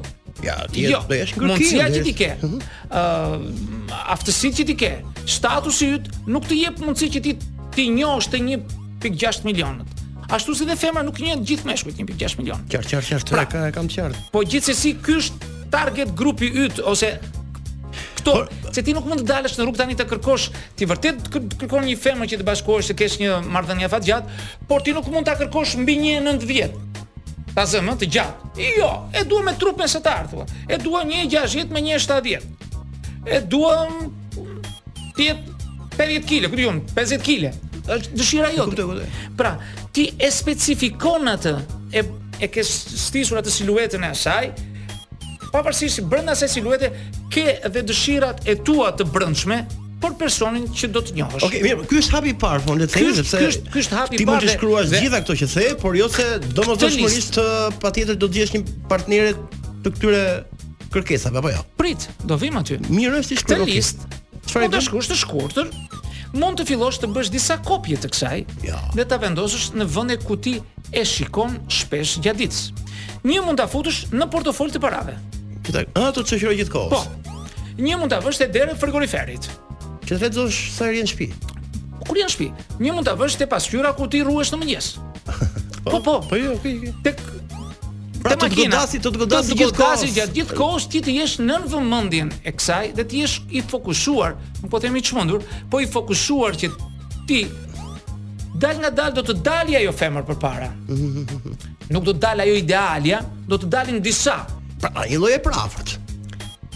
Ja, 0.44 0.56
ti 0.74 0.84
jo, 0.88 1.00
të 1.10 1.15
jesh 1.15 1.34
kërkim. 1.36 1.48
Mundësia 1.48 1.88
që 1.96 2.03
ti 2.03 2.13
ke, 2.13 2.30
mhm. 2.44 2.60
ëh, 2.89 4.06
aftësitë 4.13 4.56
që 4.60 4.65
ti 4.70 4.75
ke, 4.75 4.91
statusi 5.27 5.88
yt 5.96 6.06
nuk 6.27 6.44
të 6.48 6.56
jep 6.65 6.80
mundësi 6.82 7.10
që 7.18 7.22
ti 7.24 7.34
ti 7.75 7.88
njohësh 7.96 8.30
të 8.32 8.42
1.6 8.46 9.48
milionët. 9.48 10.00
Ashtu 10.32 10.54
si 10.56 10.66
dhe 10.68 10.75
femra 10.80 11.04
nuk 11.04 11.18
njohet 11.20 11.42
gjithë 11.48 11.68
meshkujt 11.70 11.98
1.6 12.04 12.38
milion. 12.40 12.62
Qartë, 12.72 12.96
qartë, 12.96 13.18
qartë, 13.18 13.36
pra, 13.36 13.68
e 13.68 13.74
kam 13.75 13.90
qartë. 13.92 14.22
Po 14.32 14.44
gjithsesi 14.48 14.94
ky 15.04 15.18
është 15.20 15.50
target 15.74 16.13
grupi 16.18 16.48
yt 16.66 16.80
ose 16.88 17.10
këto, 18.20 18.32
Por, 18.32 18.50
se 18.75 18.84
ti 18.86 18.94
nuk 18.96 19.08
mund 19.10 19.24
të 19.24 19.28
dalësh 19.28 19.58
në 19.58 19.66
rrugë 19.66 19.82
tani 19.82 19.98
të 20.00 20.06
kërkosh, 20.13 20.46
ti 20.80 20.88
vërtet 20.88 21.28
kërkon 21.60 21.88
një 21.90 21.98
femër 22.00 22.32
që 22.32 22.40
të 22.42 22.48
bashkohesh 22.48 22.92
të 22.94 22.98
kesh 23.01 23.18
një 23.24 23.42
marrëdhënie 23.51 23.90
fat 23.92 24.06
gjatë, 24.06 24.40
por 24.70 24.86
ti 24.86 24.96
nuk 24.96 25.10
mund 25.12 25.28
ta 25.28 25.36
kërkosh 25.40 25.75
mbi 25.84 25.98
19 26.22 26.48
vjet. 26.48 26.80
Ta 27.51 27.66
zëm 27.68 27.92
të 28.00 28.08
gjatë. 28.16 28.62
Jo, 28.78 28.92
e 29.12 29.25
dua 29.28 29.44
me 29.44 29.56
trupën 29.60 29.90
së 29.92 30.00
tar 30.06 30.30
thua. 30.32 30.46
E 30.72 30.78
dua 30.80 31.04
një 31.08 31.25
me 31.75 31.82
1.70. 31.98 32.68
E 33.28 33.38
duam 33.46 34.13
ti 35.18 35.28
jetë 35.28 35.50
50 35.98 36.25
kg, 36.25 36.48
ku 36.51 36.57
diun, 36.60 36.79
50 36.95 37.21
kg. 37.25 37.50
Ës 37.91 38.07
dëshira 38.13 38.51
jote. 38.55 38.86
Pra, 39.38 39.55
ti 39.93 40.07
e 40.15 40.29
specifikon 40.31 41.31
atë, 41.33 41.55
e 41.98 42.05
e 42.41 42.48
ke 42.50 42.63
stisur 42.65 43.38
atë 43.41 43.51
siluetën 43.53 44.01
e 44.01 44.07
asaj, 44.15 44.48
pavarësisht 45.51 46.00
si 46.00 46.01
brenda 46.10 46.33
asaj 46.33 46.50
siluete 46.55 46.88
ke 47.33 47.43
dhe 47.69 47.83
dëshirat 47.86 48.48
e 48.50 48.55
tua 48.65 48.88
të 48.98 49.05
brendshme 49.13 49.60
për 50.01 50.15
personin 50.17 50.63
që 50.74 50.89
do 50.95 51.03
të 51.05 51.13
njohësh. 51.19 51.45
Okej, 51.45 51.60
okay, 51.62 51.62
mirë, 51.67 51.86
ky 51.91 52.00
është 52.01 52.15
hapi 52.17 52.31
i 52.33 52.38
parë, 52.41 52.63
po 52.65 52.74
le 52.79 52.88
të 52.89 52.98
them 52.98 53.12
sepse 53.19 53.41
ky 53.43 53.50
është 53.51 53.74
ky 53.75 53.83
është 53.83 54.00
hapi 54.00 54.17
i 54.17 54.17
parë. 54.17 54.24
Ti 54.24 54.27
mund 54.31 54.48
të 54.48 54.55
shkruash 54.55 54.89
dhe... 54.89 55.01
gjitha 55.05 55.19
këto 55.21 55.36
që 55.43 55.50
the, 55.53 55.65
por 55.83 55.98
jo 56.00 56.07
se 56.15 56.25
domosdoshmërisht 56.62 57.38
patjetër 57.83 58.17
do 58.24 58.31
të 58.31 58.39
gjesh 58.39 58.55
një 58.55 58.63
partnerë 58.95 59.36
të 59.86 59.93
këtyre 60.00 60.24
kërkesave 60.98 61.43
apo 61.43 61.53
jo. 61.53 61.62
Prit, 61.77 62.10
do 62.25 62.39
vim 62.41 62.57
aty. 62.60 62.79
Mirë 62.89 63.21
është 63.21 63.38
të 63.38 63.43
Këtë 63.45 63.69
listë 63.69 64.21
Çfarë 64.51 64.67
do 64.75 64.79
shkosh 64.84 65.08
të 65.08 65.15
shkurtër? 65.15 65.67
Mund 66.36 66.60
të 66.60 66.65
fillosh 66.67 66.98
të 67.00 67.08
bësh 67.15 67.29
disa 67.31 67.55
kopje 67.63 67.96
të 68.03 68.10
kësaj 68.12 68.34
ja. 68.34 68.63
Jo. 68.74 68.79
dhe 68.98 69.05
ta 69.08 69.15
vendosësh 69.22 69.70
në 69.79 69.86
vende 69.93 70.17
ku 70.27 70.36
ti 70.43 70.58
e 70.91 71.05
shikon 71.08 71.53
shpesh 71.72 72.17
gjatë 72.25 72.41
ditës. 72.41 72.65
Një 73.24 73.46
mund 73.46 73.62
ta 73.63 73.70
futësh 73.72 74.01
në 74.12 74.27
portofol 74.34 74.74
të 74.75 74.81
parave. 74.84 75.15
Këta 75.63 75.86
a 76.03 76.10
të 76.12 76.25
çojë 76.34 76.55
gjithkohë? 76.60 76.91
Po. 76.91 77.46
Një 77.79 77.96
mund 78.01 78.12
ta 78.12 78.20
vësh 78.25 78.41
te 78.43 78.50
derë 78.60 78.75
frigoriferit. 78.81 79.48
Që 80.03 80.12
të 80.17 80.22
lexosh 80.27 80.60
sa 80.75 80.91
rri 80.91 81.00
në 81.05 81.13
shtëpi. 81.13 81.29
Kur 82.10 82.20
janë 82.20 82.27
në 82.27 82.36
shtëpi? 82.36 82.72
Një 82.84 82.98
mund 82.98 83.08
ta 83.08 83.15
vësh 83.24 83.39
te 83.39 83.48
pasqyra 83.55 83.96
ku 83.96 84.12
ti 84.12 84.20
rruhesh 84.27 84.51
në 84.51 84.60
mëngjes. 84.65 84.91
po, 85.86 85.93
po, 85.96 86.01
po. 86.10 86.20
Po 86.27 86.36
jo, 86.43 86.58
okay, 86.60 86.81
okay. 86.91 87.00
Tek 87.08 87.24
makina. 88.48 88.75
Të 88.75 88.75
godasi, 88.75 89.01
të 89.01 89.12
godasi 89.17 89.55
gjithë 89.55 89.71
Të 89.71 89.83
godasi 89.83 90.13
gjithë 90.15 90.36
gjithë 90.38 90.91
ti 90.91 91.01
të 91.05 91.15
jesh 91.15 91.38
nën 91.45 91.65
vëmendjen 91.71 92.31
e 92.48 92.53
kësaj 92.53 92.91
dhe 92.98 93.05
ti 93.10 93.19
jesh 93.25 93.39
i 93.57 93.62
fokusuar, 93.74 94.38
nuk 94.62 94.71
po 94.74 94.79
themi 94.83 95.01
çmendur, 95.01 95.43
po 95.71 95.81
i 95.83 95.88
fokusuar 95.89 96.57
që 96.60 96.71
ti 97.29 97.41
dal 98.62 98.79
nga 98.81 98.89
dal 98.91 99.13
do 99.17 99.24
të 99.25 99.36
dalja 99.45 99.79
ajo 99.81 99.93
femër 99.98 100.25
përpara. 100.29 100.69
Nuk 101.91 102.05
do 102.07 102.13
të 102.15 102.19
dalë 102.24 102.43
ajo 102.45 102.53
idealja, 102.62 103.17
do 103.50 103.57
të 103.60 103.67
dalin 103.71 103.98
disa. 104.03 104.38
Pra, 104.79 104.91
një 105.10 105.17
lloj 105.19 105.33
e 105.36 105.41
prafërt. 105.43 105.98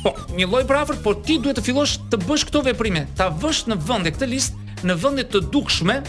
Po, 0.01 0.11
një 0.35 0.47
lloj 0.51 0.65
prafërt, 0.67 0.99
por 1.05 1.21
ti 1.23 1.37
duhet 1.39 1.55
të 1.59 1.63
fillosh 1.65 1.95
të 2.11 2.19
bësh 2.25 2.47
këto 2.49 2.65
veprime, 2.67 3.05
ta 3.15 3.29
vësh 3.43 3.63
në 3.71 3.77
vend 3.87 4.11
këtë 4.15 4.27
listë 4.31 4.63
në 4.85 4.95
vendet 5.01 5.31
të 5.31 5.45
dukshme, 5.55 6.01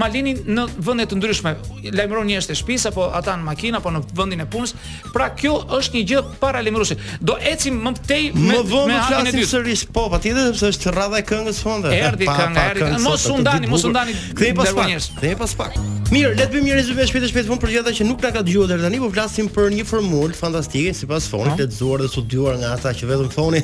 Ma 0.02 0.08
lini 0.10 0.34
në 0.58 0.64
vende 0.88 1.06
të 1.12 1.20
ndryshme. 1.20 1.52
Lajmëroni 2.00 2.34
jashtë 2.40 2.56
shtëpis 2.58 2.88
apo 2.90 3.06
ata 3.20 3.36
në 3.38 3.46
makinë 3.50 3.78
apo 3.82 3.92
në 3.94 4.02
vendin 4.18 4.42
e 4.42 4.48
punës. 4.56 4.74
Pra 5.14 5.28
kjo 5.38 5.60
është 5.78 5.98
një 5.98 6.04
gjë 6.10 6.24
para 6.42 6.64
lajmëruesi. 6.66 6.98
Do 7.30 7.36
eci 7.52 7.70
më 7.78 7.92
tej 8.08 8.34
me 8.34 8.56
më 8.56 8.64
vonë 8.72 8.96
të 8.96 9.04
flasim 9.12 9.52
sërish 9.54 9.86
po, 9.94 10.08
patjetër 10.10 10.56
sepse 10.56 10.72
është 10.74 10.96
rradha 10.98 11.22
e 11.22 11.28
këngës 11.34 11.62
fonde. 11.68 11.94
Erdi 11.94 12.28
kënga, 12.40 12.66
erdi. 12.72 12.90
Mos 13.06 13.28
u 13.30 13.38
ndani, 13.44 13.70
mos 13.70 13.86
u 13.86 13.94
ndani. 13.94 14.18
Kthej 14.34 14.56
pas 14.58 14.74
pak. 14.82 14.98
Kthej 15.20 15.38
pas 15.44 15.54
pak. 15.62 15.78
Mirë, 16.08 16.34
le 16.40 16.44
të 16.48 16.54
bëjmë 16.56 16.66
një 16.72 16.76
rezumë 16.80 17.06
shpejt 17.12 17.26
e 17.28 17.30
shpejt 17.30 17.50
vonë 17.52 17.62
për 17.62 17.72
gjëra 17.76 17.94
që 17.98 18.06
nuk 18.08 18.22
na 18.24 18.30
ka 18.32 18.40
dëgjuar 18.48 18.70
deri 18.72 18.86
tani, 18.88 19.02
por 19.04 19.12
flasim 19.12 19.50
për 19.52 19.74
një 19.76 19.84
formulë 19.90 20.38
fantastike 20.40 20.94
sipas 20.96 21.28
fonit 21.28 21.60
të 21.60 21.68
po. 21.78 21.90
dhe 22.00 22.08
studiuar 22.08 22.56
nga 22.62 22.70
ata 22.78 22.94
që 22.96 23.10
vetëm 23.12 23.28
foni 23.34 23.60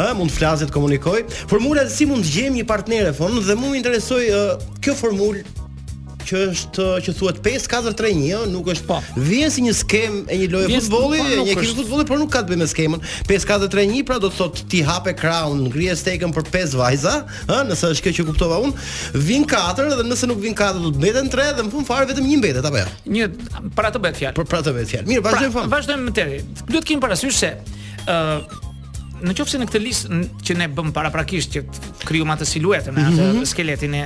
ë 0.00 0.10
mund 0.18 0.32
të 0.32 0.38
flasë 0.40 0.68
të 0.70 0.74
komunikoj. 0.76 1.20
Formula 1.50 1.86
si 1.90 2.08
mund 2.10 2.26
të 2.26 2.36
gjejmë 2.36 2.60
një 2.62 2.68
partner 2.70 3.12
fon 3.16 3.38
dhe 3.46 3.56
mua 3.58 3.72
më 3.72 3.82
interesoi 3.82 4.28
uh, 4.34 4.70
kjo 4.84 4.96
formulë 5.00 5.48
që 6.30 6.40
është 6.52 6.84
që 7.02 7.12
thuhet 7.16 7.38
5-4-3-1, 7.42 8.50
nuk 8.52 8.68
është 8.70 8.84
pa. 8.86 8.98
Po. 9.02 9.22
Vjen 9.24 9.50
si 9.50 9.62
një 9.64 9.72
skem 9.74 10.18
e 10.30 10.36
një 10.38 10.50
loje 10.52 10.68
futbolli, 10.76 11.18
po, 11.24 11.30
një 11.48 11.54
ekip 11.56 11.70
futbolli, 11.80 12.04
por 12.06 12.20
nuk 12.20 12.30
ka 12.36 12.42
të 12.44 12.52
bëjë 12.52 12.60
me 12.60 12.68
skemën. 12.70 13.02
5-4-3-1, 13.30 13.96
pra 14.06 14.18
do 14.22 14.30
të 14.30 14.38
thotë 14.38 14.66
ti 14.70 14.82
hape 14.86 15.14
crown, 15.18 15.64
ngrihe 15.72 15.96
stekën 15.98 16.30
për 16.36 16.46
5 16.54 16.76
vajza, 16.78 17.16
ë, 17.48 17.56
nëse 17.72 17.90
është 17.96 18.04
kjo 18.06 18.12
që 18.20 18.28
kuptova 18.30 18.60
unë, 18.62 18.86
vin 19.26 19.48
4 19.56 19.90
dhe 19.96 20.06
nëse 20.06 20.30
nuk 20.30 20.38
vin 20.44 20.54
4 20.60 20.84
do 20.84 20.92
të 20.94 21.02
mbeten 21.02 21.32
3 21.34 21.50
dhe 21.56 21.66
në 21.66 21.74
fund 21.74 21.88
fare 21.90 22.06
vetëm 22.12 22.28
një 22.30 22.38
mbetet 22.44 22.70
apo 22.70 22.82
jo. 22.84 22.96
Një 23.16 23.30
para 23.80 23.90
të 23.96 24.04
bëhet 24.04 24.22
fjalë. 24.22 24.38
Për 24.38 24.44
para 24.44 24.50
pra 24.54 24.64
të 24.70 24.76
bëhet 24.78 24.94
fjalë. 24.94 25.10
Mirë, 25.10 25.26
pra, 25.26 25.34
vazhdojmë. 25.40 25.76
Vazhdojmë 25.76 26.10
më 26.12 26.16
tej. 26.20 26.40
Duhet 26.68 26.82
të 26.84 26.88
kemi 26.92 27.02
parasysh 27.08 27.42
se 27.48 27.54
ë 28.06 28.66
në 29.26 29.34
qofë 29.36 29.52
se 29.54 29.58
në 29.60 29.66
këtë 29.68 29.80
listë 29.84 30.18
që 30.46 30.54
ne 30.60 30.66
bëm 30.74 30.92
prakisht 30.96 31.54
që 31.58 31.62
kryu 32.08 32.26
ma 32.28 32.36
të 32.40 32.46
siluetën, 32.48 32.92
mm 32.92 32.98
-hmm. 32.98 33.16
atë 33.16 33.32
mhm. 33.40 33.44
skeletin 33.50 33.94
e, 34.00 34.04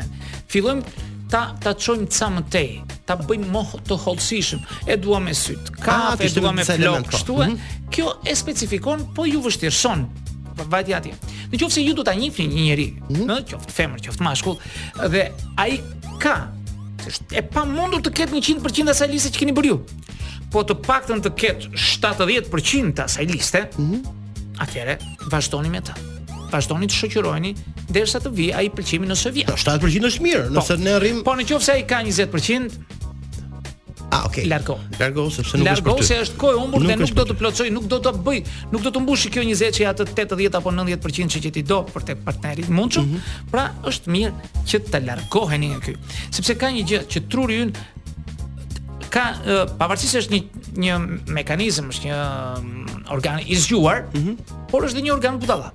fillojmë 0.49 0.83
ta 1.30 1.42
ta 1.62 1.71
çojmë 1.73 2.06
ca 2.18 2.26
më 2.30 2.42
tej, 2.50 2.83
ta 3.06 3.16
bëjmë 3.16 3.49
më 3.54 3.62
të 3.88 3.99
hollësishëm. 4.04 4.61
E 4.87 4.97
dua 4.97 5.18
me 5.21 5.35
syt, 5.35 5.71
kafe, 5.83 6.26
ah, 6.28 6.35
dua 6.35 6.52
me 6.52 6.64
flok, 6.64 7.09
kështu. 7.12 7.35
Mm 7.35 7.50
-hmm. 7.50 7.90
Kjo 7.90 8.12
e 8.30 8.35
specifikon, 8.35 9.09
po 9.14 9.25
ju 9.26 9.40
vështirëson 9.40 10.04
vajti 10.71 10.94
aty. 10.94 11.11
Në 11.50 11.59
qoftë 11.59 11.71
se 11.71 11.80
ju 11.83 11.94
do 11.94 12.02
ta 12.04 12.14
njihni 12.14 12.47
një 12.47 12.64
njerëz, 12.64 12.92
mm 13.11 13.26
në 13.30 13.38
qoftë 13.50 13.73
femër, 13.76 14.00
qoftë 14.06 14.23
mashkull, 14.25 14.59
dhe 15.11 15.30
ai 15.56 15.80
ka 16.23 16.35
është 17.06 17.37
e 17.38 17.42
pamundur 17.42 18.00
të 18.00 18.11
ketë 18.11 18.33
100% 18.35 18.90
asaj 18.90 19.09
liste 19.09 19.28
që 19.30 19.38
keni 19.38 19.52
bërë 19.52 19.66
ju. 19.66 19.80
Po 20.50 20.61
të 20.62 20.75
paktën 20.87 21.21
të 21.23 21.30
ketë 21.40 21.64
70% 21.75 23.04
asaj 23.04 23.25
liste, 23.26 23.68
mm 23.78 23.90
-hmm. 23.90 24.24
Atyre, 24.62 24.99
vazhdoni 25.32 25.70
me 25.70 25.80
të. 25.82 25.94
Vazhdoni 26.52 26.87
të 26.90 26.99
shoqëroni 27.00 27.54
derisa 27.90 28.20
të 28.23 28.30
vi 28.37 28.50
ai 28.54 28.68
pëlqimi 28.70 29.08
nëse 29.11 29.32
vjen. 29.34 29.49
Do 29.50 29.58
7% 29.61 30.08
është 30.11 30.23
mirë, 30.26 30.44
po. 30.50 30.54
nëse 30.58 30.76
po, 30.76 30.84
ne 30.84 30.92
arrim. 30.99 31.23
Po 31.26 31.34
nëse 31.40 31.75
ai 31.78 31.87
ka 31.88 32.02
20% 32.04 33.00
Ah, 34.14 34.28
okay. 34.28 34.44
Largo. 34.46 34.76
Largo 35.00 35.25
sepse 35.32 35.58
nuk 35.58 35.66
Largo 35.66 35.94
se 36.06 36.14
është 36.23 36.37
kohë 36.38 36.58
humbur 36.61 36.84
dhe 36.87 36.94
nuk 37.00 37.11
do 37.16 37.25
të 37.26 37.34
plotësoj, 37.40 37.64
nuk 37.75 37.88
do 37.90 37.96
të 38.04 38.12
bëj, 38.28 38.37
nuk 38.70 38.84
do 38.84 38.92
të 38.94 39.00
mbushi 39.02 39.30
kjo 39.34 39.42
20 39.42 39.75
që 39.75 39.88
atë 39.90 40.04
80 40.12 40.58
apo 40.61 40.70
90% 40.70 41.34
që, 41.34 41.40
që 41.42 41.50
ti 41.56 41.64
do 41.66 41.80
për 41.88 42.06
tek 42.12 42.20
partnerit 42.23 42.70
mundshëm. 42.70 43.08
Mm 43.08 43.16
-hmm. 43.16 43.50
Pra, 43.50 43.64
është 43.90 44.14
mirë 44.14 44.32
që 44.70 44.80
të 44.92 45.02
largoheni 45.08 45.73
nga 45.73 45.80
ky, 45.88 45.96
sepse 46.30 46.54
ka 46.54 46.70
një 46.76 46.84
gjë 46.90 47.00
që 47.11 47.25
truri 47.26 47.58
ynë 47.64 47.87
ka 49.14 49.35
pavarësisht 49.78 50.16
është 50.23 50.35
një 50.35 50.62
një 50.85 50.94
mekanizëm, 51.37 51.90
është 51.94 52.09
një 52.11 52.16
mm, 52.16 53.02
organ 53.14 53.38
i 53.44 53.56
zgjuar, 53.62 54.00
mm 54.11 54.23
-hmm. 54.23 54.61
por 54.73 54.83
është 54.87 54.97
dhe 54.99 55.04
një 55.06 55.12
organ 55.14 55.38
budalla. 55.38 55.68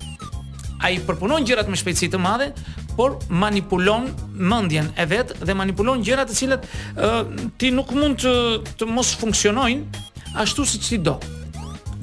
Ai 0.83 0.97
përpunon 1.07 1.45
gjërat 1.47 1.69
me 1.71 1.79
shpejtësi 1.79 2.09
të 2.11 2.19
madhe, 2.23 2.49
por 2.97 3.15
manipulon 3.29 4.09
mendjen 4.51 4.89
e 4.99 5.05
vet 5.05 5.31
dhe 5.43 5.55
manipulon 5.55 6.03
gjëra 6.03 6.25
të 6.27 6.35
cilat 6.35 6.65
uh, 6.65 7.21
ti 7.57 7.71
nuk 7.71 7.91
mund 7.95 8.19
të, 8.19 8.33
të 8.79 8.85
mos 8.91 9.13
funksionojnë 9.21 10.03
ashtu 10.35 10.65
siç 10.65 10.89
ti 10.89 10.97
do. 10.97 11.15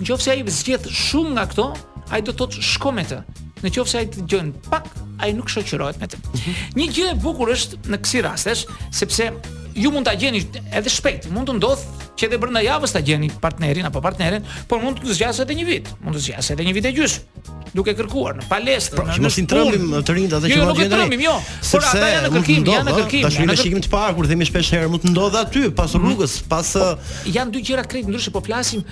Nëse 0.01 0.31
ai 0.31 0.45
zgjedh 0.49 0.89
shumë 0.89 1.33
nga 1.37 1.45
këto, 1.53 1.67
ai 2.17 2.23
do 2.23 2.33
të 2.33 2.39
thotë 2.39 2.63
shko 2.73 2.93
me 2.97 3.05
të. 3.05 3.21
Nëse 3.63 3.99
ai 3.99 4.07
të 4.09 4.25
dëgjon 4.25 4.51
pak, 4.73 4.89
ai 5.21 5.33
nuk 5.37 5.53
shoqërohet 5.53 6.01
me 6.01 6.07
të. 6.09 6.17
Mm 6.17 6.41
-hmm. 6.41 6.77
Një 6.81 6.89
gjë 6.97 7.07
e 7.13 7.21
bukur 7.25 7.49
është 7.49 7.77
në 7.93 7.99
kësaj 8.01 8.25
rastesh, 8.29 8.67
sepse 8.93 9.31
ju 9.77 9.93
mund 9.93 10.05
ta 10.09 10.15
gjeni 10.17 10.41
edhe 10.73 10.91
shpejt, 10.91 11.29
mund 11.37 11.51
të 11.51 11.59
ndodh 11.59 11.83
që 12.17 12.31
edhe 12.31 12.41
brenda 12.41 12.63
javës 12.65 12.97
ta 12.97 13.03
gjeni 13.05 13.29
partnerin 13.43 13.89
apo 13.91 14.01
partneren, 14.05 14.47
por 14.71 14.81
mund 14.83 15.03
të 15.05 15.19
zgjasë 15.19 15.45
edhe 15.45 15.59
një 15.61 15.67
vit, 15.69 15.93
mund 16.05 16.17
të 16.17 16.25
zgjasë 16.31 16.57
edhe 16.57 16.71
një 16.71 16.77
vit 16.79 16.91
e 16.93 16.97
gjysmë 16.97 17.66
duke 17.79 17.93
kërkuar 17.99 18.37
në 18.41 18.47
palestrë, 18.51 18.97
pra, 19.05 19.17
në 19.21 19.27
Mos 19.27 19.37
i 19.39 19.45
trembim 19.49 19.93
të 20.07 20.15
rinjt 20.17 20.35
atë 20.39 20.51
jo, 20.51 20.57
që 20.57 20.57
vjen. 20.57 20.57
Jo, 20.57 20.73
nuk 20.73 20.81
i 20.81 20.89
trembim, 20.93 21.23
jo. 21.27 21.35
Por 21.69 21.85
ata 21.91 22.09
janë 22.11 22.27
në 22.31 22.33
kërkim, 22.37 22.67
janë 22.73 22.87
në 22.89 22.95
kërkim. 22.97 23.27
Dashurinë 23.27 23.55
e 23.59 23.61
shikim 23.61 23.83
të 23.85 23.91
parë 23.93 24.17
kur 24.19 24.29
themi 24.31 24.49
shpesh 24.49 24.73
herë, 24.75 24.91
mund 24.95 25.05
të 25.05 25.13
ndodhë 25.13 25.41
aty 25.45 25.65
pas 25.79 25.95
mhm. 25.97 26.11
rrugës, 26.11 26.37
pas 26.55 26.71
po, 26.77 26.87
uh, 26.87 27.13
janë 27.35 27.55
dy 27.59 27.63
gjëra 27.69 27.85
krejt 27.91 28.09
ndryshe, 28.11 28.33
po 28.35 28.43
flasim 28.47 28.83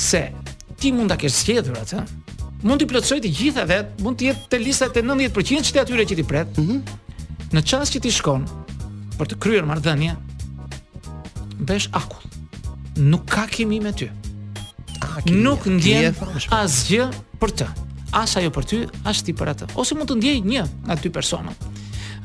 se 0.00 0.24
ti 0.82 0.90
mund 0.96 1.12
ta 1.12 1.16
kesh 1.20 1.38
zgjedhur 1.44 1.76
atë, 1.78 1.98
mund 2.66 2.82
të 2.82 2.86
plotësoj 2.90 3.20
të 3.24 3.30
gjitha 3.38 3.62
vet, 3.68 3.92
mund 4.04 4.18
të 4.20 4.26
jetë 4.30 4.48
te 4.52 4.58
lista 4.60 4.88
e 4.92 5.02
90% 5.02 5.70
që 5.70 5.80
atyre 5.84 6.04
që 6.06 6.18
ti 6.20 6.24
pret. 6.28 6.56
Mm 6.60 6.66
-hmm. 6.66 6.80
Në 7.56 7.62
çast 7.66 7.94
që 7.96 8.00
ti 8.04 8.10
shkon 8.12 8.44
për 9.18 9.28
të 9.30 9.38
kryer 9.42 9.64
marrëdhënie, 9.68 10.14
bësh 11.66 11.88
akull. 11.92 12.22
Nuk 12.96 13.24
ka 13.26 13.46
kimi 13.46 13.80
me 13.80 13.92
ty. 13.92 14.10
A, 15.00 15.22
kimi, 15.22 15.40
nuk 15.42 15.66
ndjen 15.66 16.14
asgjë 16.50 17.08
për 17.40 17.50
të. 17.60 17.66
As 18.12 18.36
ajo 18.36 18.50
për 18.50 18.64
ty, 18.66 18.78
as 19.06 19.22
ti 19.22 19.32
për 19.34 19.52
atë. 19.52 19.68
Ose 19.78 19.94
mund 19.94 20.10
të 20.10 20.16
ndjej 20.18 20.40
një 20.44 20.62
nga 20.86 20.94
dy 20.98 21.10
persona. 21.14 21.52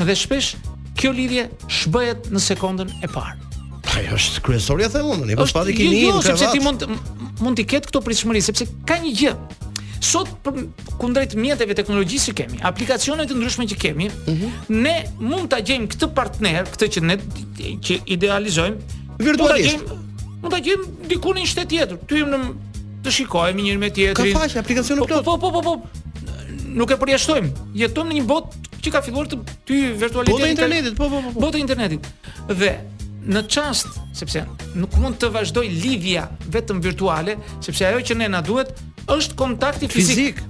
Dhe 0.02 0.16
shpesh 0.16 0.56
kjo 0.98 1.12
lidhje 1.14 1.44
shbëhet 1.80 2.30
në 2.34 2.40
sekondën 2.50 2.90
e 3.02 3.08
parë. 3.08 3.36
Ai 3.98 4.08
është 4.14 4.42
kryesoria 4.44 4.88
thënë, 4.90 5.18
po 5.20 5.26
ne 5.26 5.36
pas 5.36 5.54
pati 5.54 5.74
kimi. 5.78 6.02
Jo, 6.10 6.22
sepse 6.22 6.50
ti 6.52 6.60
mund 6.60 6.84
mund 7.42 7.58
të 7.60 7.66
ketë 7.70 7.88
këto 7.90 8.02
pritshmëri, 8.02 8.42
sepse 8.42 8.66
ka 8.88 8.98
një 9.00 9.12
gjë 9.20 9.34
Sot 10.04 10.30
për 10.44 10.64
kundrejt 11.00 11.36
mjeteve 11.40 11.76
teknologjisë 11.78 12.32
që 12.32 12.36
kemi, 12.42 12.60
aplikacionet 12.68 13.30
të 13.30 13.38
ndryshme 13.40 13.66
që 13.72 13.78
kemi, 13.80 14.08
mhm. 14.28 14.52
ne 14.86 14.96
mund 15.20 15.50
të 15.54 15.60
gjejmë 15.70 15.90
këtë 15.94 16.10
partner, 16.18 16.64
këtë 16.74 16.90
që 16.96 17.04
ne 17.06 17.18
që 17.88 17.98
idealizojmë, 18.16 19.02
virtualisht. 19.24 19.76
Gjejmë, 19.76 20.40
mund 20.44 20.56
të 20.56 20.62
gjejmë 20.70 20.96
diku 21.12 21.36
në 21.36 21.44
një 21.44 21.52
shtet 21.54 21.70
tjetër. 21.72 22.02
Ty 22.12 22.24
në 22.32 22.42
të 23.06 23.14
shikojmë 23.20 23.68
njëri 23.68 23.84
me 23.86 23.92
tjetrin. 23.94 24.34
Ka 24.34 24.42
faqe 24.44 24.62
aplikacione 24.64 25.06
po, 25.06 25.08
po, 25.08 25.22
plot. 25.22 25.26
Po 25.26 25.38
po 25.38 25.54
po 25.54 25.78
po. 25.78 26.34
Nuk 26.76 26.92
e 26.92 26.98
përjashtojmë. 27.00 27.70
Jetojmë 27.80 28.12
në 28.12 28.18
një 28.20 28.26
botë 28.32 28.82
që 28.86 28.92
ka 28.96 29.02
filluar 29.06 29.30
të 29.32 29.40
ty 29.68 29.78
virtualizojë 30.02 30.34
Botë 30.38 30.50
e 30.50 30.56
internetit. 30.56 30.98
Po 30.98 31.08
po 31.14 31.22
po. 31.30 31.40
po. 31.40 31.54
e 31.56 31.62
internetit. 31.62 32.10
Dhe 32.50 32.74
në 33.26 33.42
çast, 33.50 33.88
sepse 34.14 34.44
nuk 34.78 34.98
mund 35.02 35.16
të 35.22 35.32
vazhdoj 35.34 35.66
lidhja 35.72 36.28
vetëm 36.54 36.82
virtuale, 36.86 37.38
sepse 37.66 37.86
ajo 37.88 38.04
që 38.10 38.18
ne 38.22 38.28
na 38.36 38.42
duhet 38.46 38.74
është 39.10 39.36
kontakti 39.36 39.88
fizik. 39.88 40.16
fizik. 40.16 40.42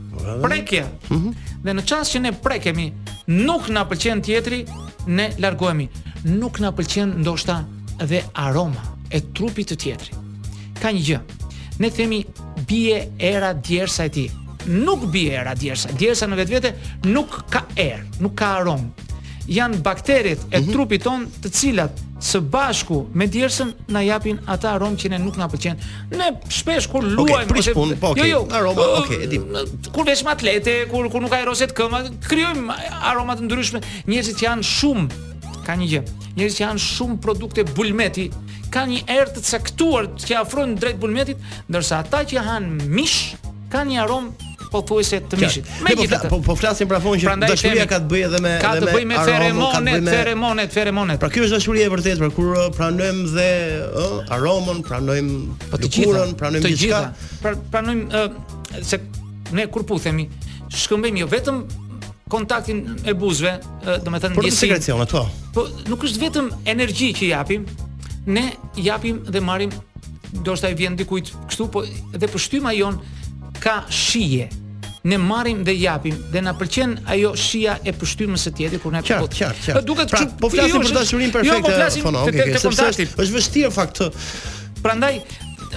Prekje. 0.44 0.86
Mm 1.10 1.16
-hmm. 1.18 1.34
Dhe 1.64 1.72
në 1.74 1.86
çast 1.86 2.16
që 2.16 2.20
ne 2.22 2.32
prekemi, 2.34 2.94
nuk 3.28 3.70
na 3.70 3.86
pëlqen 3.86 4.22
tjetri, 4.24 4.66
ne 5.08 5.30
largohemi. 5.40 5.90
Nuk 6.24 6.60
na 6.60 6.72
pëlqen 6.72 7.16
ndoshta 7.18 7.66
dhe 8.00 8.22
aroma 8.34 8.82
e 9.10 9.20
trupit 9.34 9.72
të 9.72 9.76
tjetri. 9.78 10.12
Ka 10.82 10.90
një 10.90 11.02
gjë. 11.08 11.20
Ne 11.80 11.90
themi 11.90 12.26
bie 12.68 13.08
era 13.20 13.54
djersa 13.54 14.04
e 14.06 14.10
tij. 14.10 14.32
Nuk 14.66 15.06
bie 15.12 15.32
era 15.40 15.56
djersa. 15.56 15.90
Djersa 15.98 16.28
në 16.28 16.36
vetvete 16.36 16.74
nuk 17.04 17.30
ka 17.50 17.62
erë, 17.76 18.04
nuk 18.20 18.36
ka 18.36 18.48
aromë. 18.60 18.90
Janë 19.48 19.78
bakteret 19.82 20.40
e 20.52 20.60
mm 20.60 20.64
-hmm. 20.64 20.72
trupit 20.72 21.04
ton 21.04 21.28
të 21.42 21.50
cilat 21.52 21.92
së 22.32 22.40
bashku 22.42 22.98
me 23.14 23.28
djersën 23.30 23.70
na 23.94 24.02
japin 24.02 24.40
ata 24.50 24.72
aromë 24.76 24.98
që 25.02 25.10
ne 25.14 25.20
nuk 25.22 25.38
na 25.38 25.46
pëlqen. 25.52 25.78
Ne 26.18 26.32
shpesh 26.50 26.88
kur 26.90 27.06
luajmë 27.06 27.46
okay, 27.46 27.50
prish 27.52 27.70
po, 27.76 27.86
po, 28.02 28.14
okay, 28.16 28.32
jo, 28.32 28.40
jo, 28.40 28.48
aroma, 28.60 28.86
uh, 28.86 28.98
okay, 29.04 29.28
e 29.28 29.30
di. 29.30 29.40
Kur 29.94 30.08
veshmë 30.08 30.34
atlete, 30.34 30.76
kur 30.90 31.06
kur 31.14 31.22
nuk 31.22 31.34
ka 31.36 31.42
eroset 31.44 31.74
këmbë, 31.78 32.02
krijojmë 32.26 32.78
aroma 33.12 33.38
të 33.38 33.46
ndryshme. 33.46 33.84
Njerëzit 34.10 34.42
janë 34.46 34.66
shumë 34.72 35.62
ka 35.68 35.78
një 35.78 35.92
gjë. 35.94 36.04
Njerëzit 36.40 36.64
janë 36.66 36.86
shumë 36.88 37.20
produkte 37.28 37.68
bulmeti, 37.78 38.30
kanë 38.74 38.94
një 38.96 39.06
erë 39.20 39.38
të 39.38 39.46
caktuar 39.52 40.10
që 40.26 40.40
afrojnë 40.42 40.80
drejt 40.82 40.98
bulmetit, 41.04 41.46
ndërsa 41.70 42.02
ata 42.06 42.24
që 42.34 42.50
han 42.50 42.72
mish 42.98 43.22
kanë 43.74 43.92
një 43.94 44.04
aromë 44.08 44.55
pothuajse 44.72 45.20
të 45.30 45.40
mishit. 45.42 45.70
Me 45.84 45.94
një 45.98 46.20
po 46.30 46.40
po 46.46 46.56
flasim 46.58 46.88
pra 46.90 47.00
fon 47.04 47.20
që 47.22 47.36
dashuria 47.46 47.86
ka 47.90 48.00
të 48.04 48.10
bëjë 48.12 48.28
edhe 48.30 48.42
me 48.46 48.54
ka 48.62 48.74
të 48.82 48.90
bëjë 48.92 49.08
me 49.10 49.22
feromone, 49.30 49.96
feromone, 50.10 50.68
feromone. 50.74 51.18
Pra 51.22 51.30
ky 51.34 51.44
është 51.46 51.58
dashuria 51.60 51.88
e 51.90 51.94
vërtetë, 51.94 52.18
pra 52.24 52.32
kur 52.36 52.52
uh, 52.56 52.66
pranojmë 52.76 53.30
dhe 53.36 53.48
ë 53.86 54.04
uh, 54.04 54.36
aromën, 54.36 54.82
pranojmë 54.86 55.40
po 55.72 55.82
lëkurën, 55.84 56.34
pranojmë 56.40 56.66
të 56.66 56.76
gjitha. 56.82 57.02
Pra 57.44 57.56
pranojmë 57.74 58.06
uh, 58.10 58.38
se 58.92 59.02
ne 59.56 59.68
kur 59.74 59.86
puthemi, 59.88 60.28
shkëmbejmë 60.76 61.24
jo 61.24 61.30
vetëm 61.32 61.64
kontaktin 62.32 62.86
e 63.06 63.14
buzëve, 63.14 63.58
do 64.04 64.12
të 64.12 64.22
thënë 64.26 64.40
Po 64.40 64.54
sekrecion 64.60 65.04
ato. 65.06 65.26
Po 65.56 65.68
nuk 65.92 66.08
është 66.08 66.24
vetëm 66.26 66.48
energji 66.76 67.12
që 67.20 67.30
japim, 67.36 67.68
ne 68.26 68.48
japim 68.82 69.22
dhe 69.28 69.42
marrim 69.46 69.70
ndoshta 70.36 70.68
i 70.68 70.74
vjen 70.76 70.98
dikujt 71.00 71.30
kështu 71.48 71.68
po 71.72 71.84
edhe 71.86 72.28
shtyma 72.34 72.74
jon 72.76 72.98
ka 73.60 73.84
shije. 73.90 74.50
Ne 75.04 75.18
marrim 75.18 75.64
dhe 75.64 75.76
japim 75.78 76.16
dhe 76.32 76.42
na 76.42 76.54
pëlqen 76.58 76.98
ajo 77.14 77.36
shija 77.38 77.78
e 77.86 77.94
pështymës 77.94 78.48
së 78.48 78.54
tjetrit 78.58 78.82
kur 78.82 78.94
ne 78.94 79.02
po. 79.06 79.08
Qartë, 79.08 79.38
qartë, 79.38 79.64
qartë. 79.68 79.78
Po 79.78 79.84
duket 79.86 80.10
pra, 80.10 80.22
po 80.42 80.50
flasim 80.50 80.76
jo, 80.76 80.82
për 80.84 80.96
dashurinë 80.98 81.34
perfekte. 81.38 81.58
Jo, 81.58 81.64
po 81.68 81.76
flasim 81.78 82.08
për 82.08 82.18
okay, 82.22 82.46
të, 82.46 82.70
të, 82.70 82.94
të 82.98 83.24
Është 83.28 83.36
vështirë 83.38 83.70
fakt. 83.76 84.02
Prandaj 84.86 85.20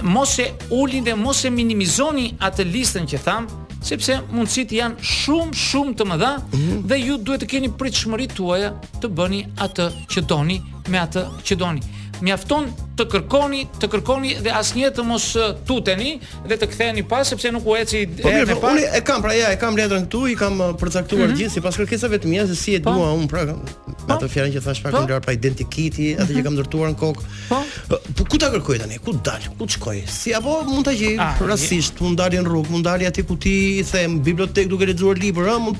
mos 0.09 0.33
e 0.41 0.47
ulni 0.79 1.03
dhe 1.05 1.13
mos 1.19 1.43
e 1.45 1.51
minimizoni 1.53 2.31
atë 2.47 2.65
listën 2.73 3.05
që 3.13 3.21
tham, 3.25 3.45
sepse 3.85 4.17
mundësit 4.33 4.73
janë 4.79 5.05
shumë 5.13 5.57
shumë 5.61 5.95
të 6.01 6.09
mëdha 6.09 6.31
mm 6.39 6.57
-hmm. 6.57 6.83
dhe 6.91 6.97
ju 7.03 7.15
duhet 7.27 7.41
të 7.43 7.47
keni 7.53 7.69
pritshmëritë 7.69 8.35
tuaja 8.35 8.73
të 9.01 9.11
bëni 9.17 9.45
atë 9.65 9.85
që 10.13 10.25
doni 10.31 10.57
me 10.89 10.97
atë 11.05 11.27
që 11.47 11.55
doni 11.61 11.83
mjafton 12.23 12.67
të 12.97 13.05
kërkoni, 13.11 13.61
të 13.79 13.87
kërkoni 13.93 14.31
dhe 14.43 14.51
asnjëherë 14.59 14.95
të 14.97 15.03
mos 15.07 15.25
tuteni 15.67 16.15
dhe 16.49 16.57
të 16.59 16.67
ktheheni 16.73 17.03
pas 17.07 17.27
sepse 17.31 17.51
nuk 17.53 17.67
u 17.69 17.75
eci 17.79 18.01
po, 18.19 18.27
e 18.33 18.43
pa. 18.49 18.57
Po, 18.65 18.73
unë 18.73 18.87
e 18.99 19.01
kam 19.07 19.23
pra 19.23 19.35
ja, 19.35 19.51
e 19.53 19.59
kam 19.61 19.77
letrën 19.77 20.05
këtu, 20.07 20.21
i 20.33 20.35
kam 20.39 20.59
përcaktuar 20.79 21.21
mm 21.25 21.31
-hmm. 21.31 21.37
gjithë 21.39 21.53
sipas 21.53 21.77
kërkesave 21.79 22.19
të 22.23 22.27
mia 22.31 22.47
se 22.47 22.55
si 22.55 22.75
e 22.75 22.79
po. 22.83 22.91
dua 22.91 23.13
unë 23.17 23.27
pra. 23.29 23.43
Me 23.45 23.55
po. 23.55 24.13
atë 24.15 24.27
fjalën 24.33 24.53
që 24.55 24.61
thash 24.63 24.81
pak 24.83 24.93
më 24.93 25.05
lart 25.09 25.25
pa 25.25 25.31
identikiti, 25.31 26.05
atë 26.13 26.23
mm 26.23 26.27
-hmm. 26.27 26.39
që 26.39 26.43
kam 26.43 26.53
ndërtuar 26.57 26.87
në 26.91 26.97
kokë. 27.01 27.23
Po. 27.49 28.25
ku 28.31 28.37
ta 28.37 28.47
kërkoj 28.53 28.77
tani? 28.79 28.97
Ku 29.05 29.11
dal? 29.27 29.43
Ku 29.57 29.63
të 29.65 29.71
shkoj? 29.77 29.97
Si 30.19 30.29
apo 30.37 30.53
mund 30.71 30.85
ta 30.85 30.91
gjej? 30.99 31.15
Ah, 31.19 31.33
Rastisht 31.51 31.93
mund 32.03 32.17
dalin 32.17 32.45
rrug, 32.49 32.67
mund 32.71 32.83
dalin 32.83 33.07
aty 33.07 33.23
ku 33.27 33.35
ti 33.43 33.53
i 33.79 33.83
them 33.91 34.11
bibliotek 34.25 34.67
duke 34.71 34.85
lexuar 34.89 35.17
libër, 35.23 35.43
ëh, 35.53 35.59
mund 35.65 35.77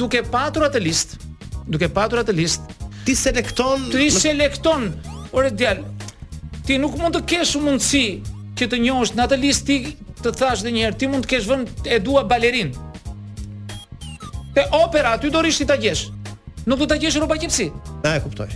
duke 0.00 0.18
patur 0.34 0.62
atë 0.68 0.80
listë, 0.88 1.12
duke 1.72 1.88
patur 1.98 2.18
atë 2.22 2.34
listë 2.42 2.62
Ti 3.06 3.14
selekton, 3.14 3.78
ti 3.90 4.10
selekton 4.10 4.82
Por 5.30 5.46
djalë, 5.54 5.84
ti 6.66 6.76
nuk 6.82 6.96
mund 6.98 7.14
të 7.16 7.20
kesh 7.32 7.56
mundësi 7.62 8.04
që 8.58 8.66
të 8.70 8.80
njohësh 8.84 9.12
në 9.16 9.24
atë 9.24 9.38
ti 9.66 9.76
të 10.22 10.32
thash 10.36 10.62
dhe 10.66 10.70
njëherë 10.74 10.98
ti 11.00 11.08
mund 11.08 11.24
të 11.24 11.30
kesh 11.32 11.46
vënë 11.48 11.88
e 11.94 11.98
dua 12.04 12.24
balerin. 12.28 12.72
Te 14.56 14.64
opera 14.80 15.14
ty 15.22 15.30
do 15.32 15.42
rishit 15.46 15.68
ta 15.70 15.76
djesh. 15.80 16.10
Nuk 16.68 16.78
do 16.82 16.86
ta 16.90 16.98
djesh 17.00 17.16
rroba 17.20 17.36
gjipsi. 17.40 17.70
Ta 18.02 18.16
e 18.18 18.24
kuptoj. 18.24 18.50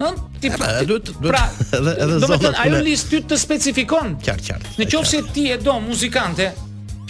Hën? 0.00 0.16
Hm? 0.16 0.40
Ti 0.40 0.48
pra, 0.56 0.70
do 0.88 0.96
të 0.96 1.14
do 1.20 1.28
të 1.28 1.44
edhe 1.76 1.92
edhe 2.04 2.18
zonë. 2.24 2.54
Ai 2.58 2.70
një 2.72 2.80
listë 2.88 3.20
të 3.30 3.36
specifikon. 3.38 4.16
Qartë, 4.24 4.46
qartë. 4.48 4.74
Në 4.80 4.88
qoftë 4.90 5.12
se 5.12 5.20
ti 5.36 5.44
e 5.52 5.58
do 5.60 5.76
muzikante, 5.84 6.50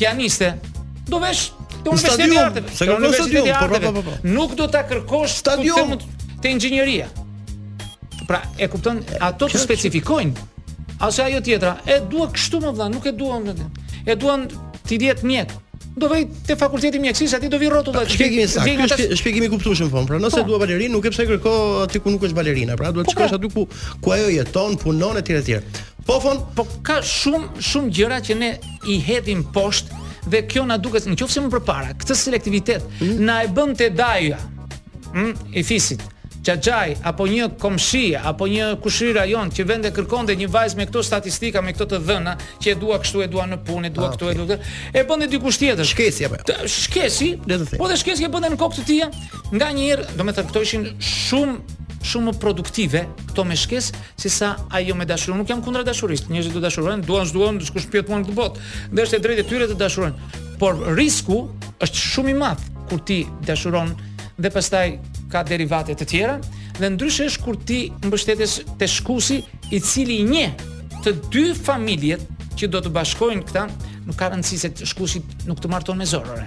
pianiste, 0.01 0.55
do 1.07 1.23
vesh 1.23 1.47
Do 1.81 1.95
të 1.95 2.01
shkëndijë. 2.03 2.41
Sekondë, 2.77 3.07
do 3.07 3.11
të 3.15 3.25
shkëndijë. 3.25 4.17
Nuk 4.35 4.53
do 4.59 4.67
ta 4.69 4.83
kërkosh 4.85 5.39
stadion 5.41 5.95
të 6.43 6.51
inxhinieria. 6.59 7.07
Pra 8.31 8.45
e 8.63 8.69
kupton, 8.71 9.03
ato 9.27 9.49
të 9.51 9.59
specifikojnë. 9.59 10.47
Ase 11.03 11.25
ajo 11.25 11.41
tjetra, 11.43 11.73
e 11.91 11.97
dua 12.11 12.29
kështu 12.31 12.61
më 12.63 12.75
vdan, 12.77 12.93
nuk 12.95 13.09
e 13.09 13.13
dua 13.19 13.41
më. 13.43 13.55
E 14.07 14.15
duan 14.17 14.45
ti 14.87 14.99
diet 15.03 15.25
mjek. 15.27 15.57
Do 16.01 16.07
vej 16.13 16.29
te 16.47 16.55
fakulteti 16.57 17.01
i 17.01 17.03
mjekësisë, 17.03 17.41
aty 17.41 17.49
do 17.51 17.59
vi 17.59 17.67
rrotu 17.73 17.91
dha. 17.93 18.05
Shpjegimi 18.07 18.45
sa, 18.49 18.63
ky 18.69 18.77
është 18.85 19.17
shpjegimi 19.19 19.49
kuptueshëm 19.51 19.91
po. 19.91 20.05
Pra 20.07 20.21
nëse 20.23 20.39
po. 20.39 20.45
dua 20.53 20.61
balerinë, 20.63 20.93
nuk 20.95 21.09
e 21.09 21.11
pse 21.11 21.27
kërko 21.27 21.55
aty 21.89 22.03
ku 22.05 22.13
nuk 22.15 22.29
është 22.29 22.39
balerina, 22.39 22.77
pra 22.79 22.93
duhet 22.95 23.11
po, 23.11 23.17
të 23.17 23.17
shkosh 23.19 23.33
pra. 23.33 23.41
aty 23.41 23.51
ku 23.57 23.67
ku 24.05 24.15
ajo 24.15 24.31
jeton, 24.37 24.79
punon 24.85 25.19
etj 25.19 25.41
etj. 25.41 25.59
Po 26.07 26.21
fon, 26.23 26.45
po 26.55 26.69
ka 26.87 27.01
shumë 27.03 27.65
shumë 27.73 27.93
gjëra 27.99 28.21
që 28.31 28.39
ne 28.45 28.53
i 28.95 29.01
hedhim 29.09 29.43
poshtë 29.57 30.07
dhe 30.31 30.45
kjo 30.47 30.63
na 30.71 30.79
duket 30.79 31.11
nëse 31.11 31.43
më 31.43 31.51
përpara, 31.57 31.91
këtë 31.99 32.21
selektivitet 32.23 32.87
mm. 33.01 33.21
na 33.27 33.43
e 33.43 33.51
bën 33.51 33.75
te 33.77 33.91
daja. 33.91 34.39
Hm, 35.17 35.35
e 35.59 35.67
fisit 35.67 36.07
çaj 36.45 36.97
apo 37.05 37.27
një 37.29 37.49
komshi 37.61 38.15
apo 38.25 38.47
një 38.49 38.71
kushira 38.83 39.25
jon 39.29 39.51
që 39.53 39.65
vende 39.69 39.91
kërkonte 39.93 40.37
një 40.39 40.49
vajzë 40.51 40.77
me 40.79 40.87
këto 40.89 41.03
statistika 41.05 41.61
me 41.63 41.73
këto 41.73 41.87
të 41.95 41.99
dhëna 42.07 42.35
që 42.63 42.73
e 42.73 42.77
dua 42.81 42.99
kështu 43.03 43.23
e 43.25 43.27
dua 43.29 43.45
në 43.51 43.59
punë 43.67 43.91
e 43.91 43.91
dua 43.91 44.09
ah, 44.09 44.15
këtu 44.15 44.31
e 44.31 44.35
dua 44.39 44.47
këtu 44.49 44.71
e 44.97 45.03
bën 45.09 45.27
diku 45.31 45.53
tjetër 45.53 45.85
shkesi 45.91 46.27
apo 46.29 46.41
jo 46.41 46.69
shkesi 46.71 47.31
le 47.47 47.59
të 47.61 47.69
them 47.69 47.79
po 47.81 47.91
dhe 47.91 47.99
shkesi 48.01 48.25
e 48.27 48.33
bënde 48.33 48.53
në 48.55 48.59
kokë 48.63 48.79
të 48.81 48.87
tia 48.89 49.11
nga 49.55 49.69
një 49.77 49.87
herë 49.91 50.09
do 50.17 50.25
me 50.27 50.35
thërë, 50.37 50.49
këto 50.51 50.65
ishin 50.67 50.89
shumë 50.97 51.79
shumë 52.11 52.27
më 52.31 52.37
produktive 52.41 53.03
këto 53.31 53.45
me 53.45 53.59
shkes 53.61 53.91
se 54.19 54.31
sa 54.33 54.55
ajo 54.79 54.97
me 54.97 55.05
dashuri 55.05 55.37
nuk 55.37 55.51
jam 55.53 55.61
kundra 55.65 55.85
dashurisë 55.85 56.31
njerëzit 56.33 56.57
do 56.57 56.63
dashurojnë 56.65 57.05
duan 57.05 57.29
s'duan 57.29 57.61
s'ku 57.61 57.83
shpjet 57.85 58.09
në 58.09 58.23
këtu 58.25 58.39
botë 58.39 58.69
dhe 58.97 59.05
është 59.05 59.19
e 59.21 59.27
drejtë 59.27 59.47
tyre 59.53 59.69
të 59.69 59.77
dashurojnë 59.83 60.41
por 60.63 60.81
risku 60.97 61.43
është 61.85 62.07
shumë 62.09 62.33
i 62.33 62.39
madh 62.41 62.63
kur 62.91 63.05
ti 63.07 63.27
dashuron 63.49 63.93
dhe 64.41 64.49
pastaj 64.55 64.87
ka 65.31 65.43
derivate 65.47 65.95
të 65.99 66.07
tjera 66.11 66.35
dhe 66.81 66.91
ndryshe 66.95 67.29
është 67.31 67.45
kur 67.45 67.59
ti 67.67 67.79
mbështetesh 68.09 68.59
te 68.81 68.89
shkusi 68.91 69.41
i 69.77 69.81
cili 69.81 70.19
i 70.21 70.27
një 70.29 70.47
të 71.05 71.15
dy 71.33 71.45
familjet 71.57 72.25
që 72.59 72.69
do 72.75 72.81
të 72.85 72.93
bashkojnë 72.97 73.45
këta 73.49 73.65
nuk 74.07 74.17
ka 74.19 74.31
rëndësi 74.35 74.59
se 74.65 74.73
të 74.81 74.89
shkusi 74.91 75.23
nuk 75.49 75.61
të 75.63 75.71
marton 75.73 75.97
me 76.01 76.07
zorrë. 76.09 76.45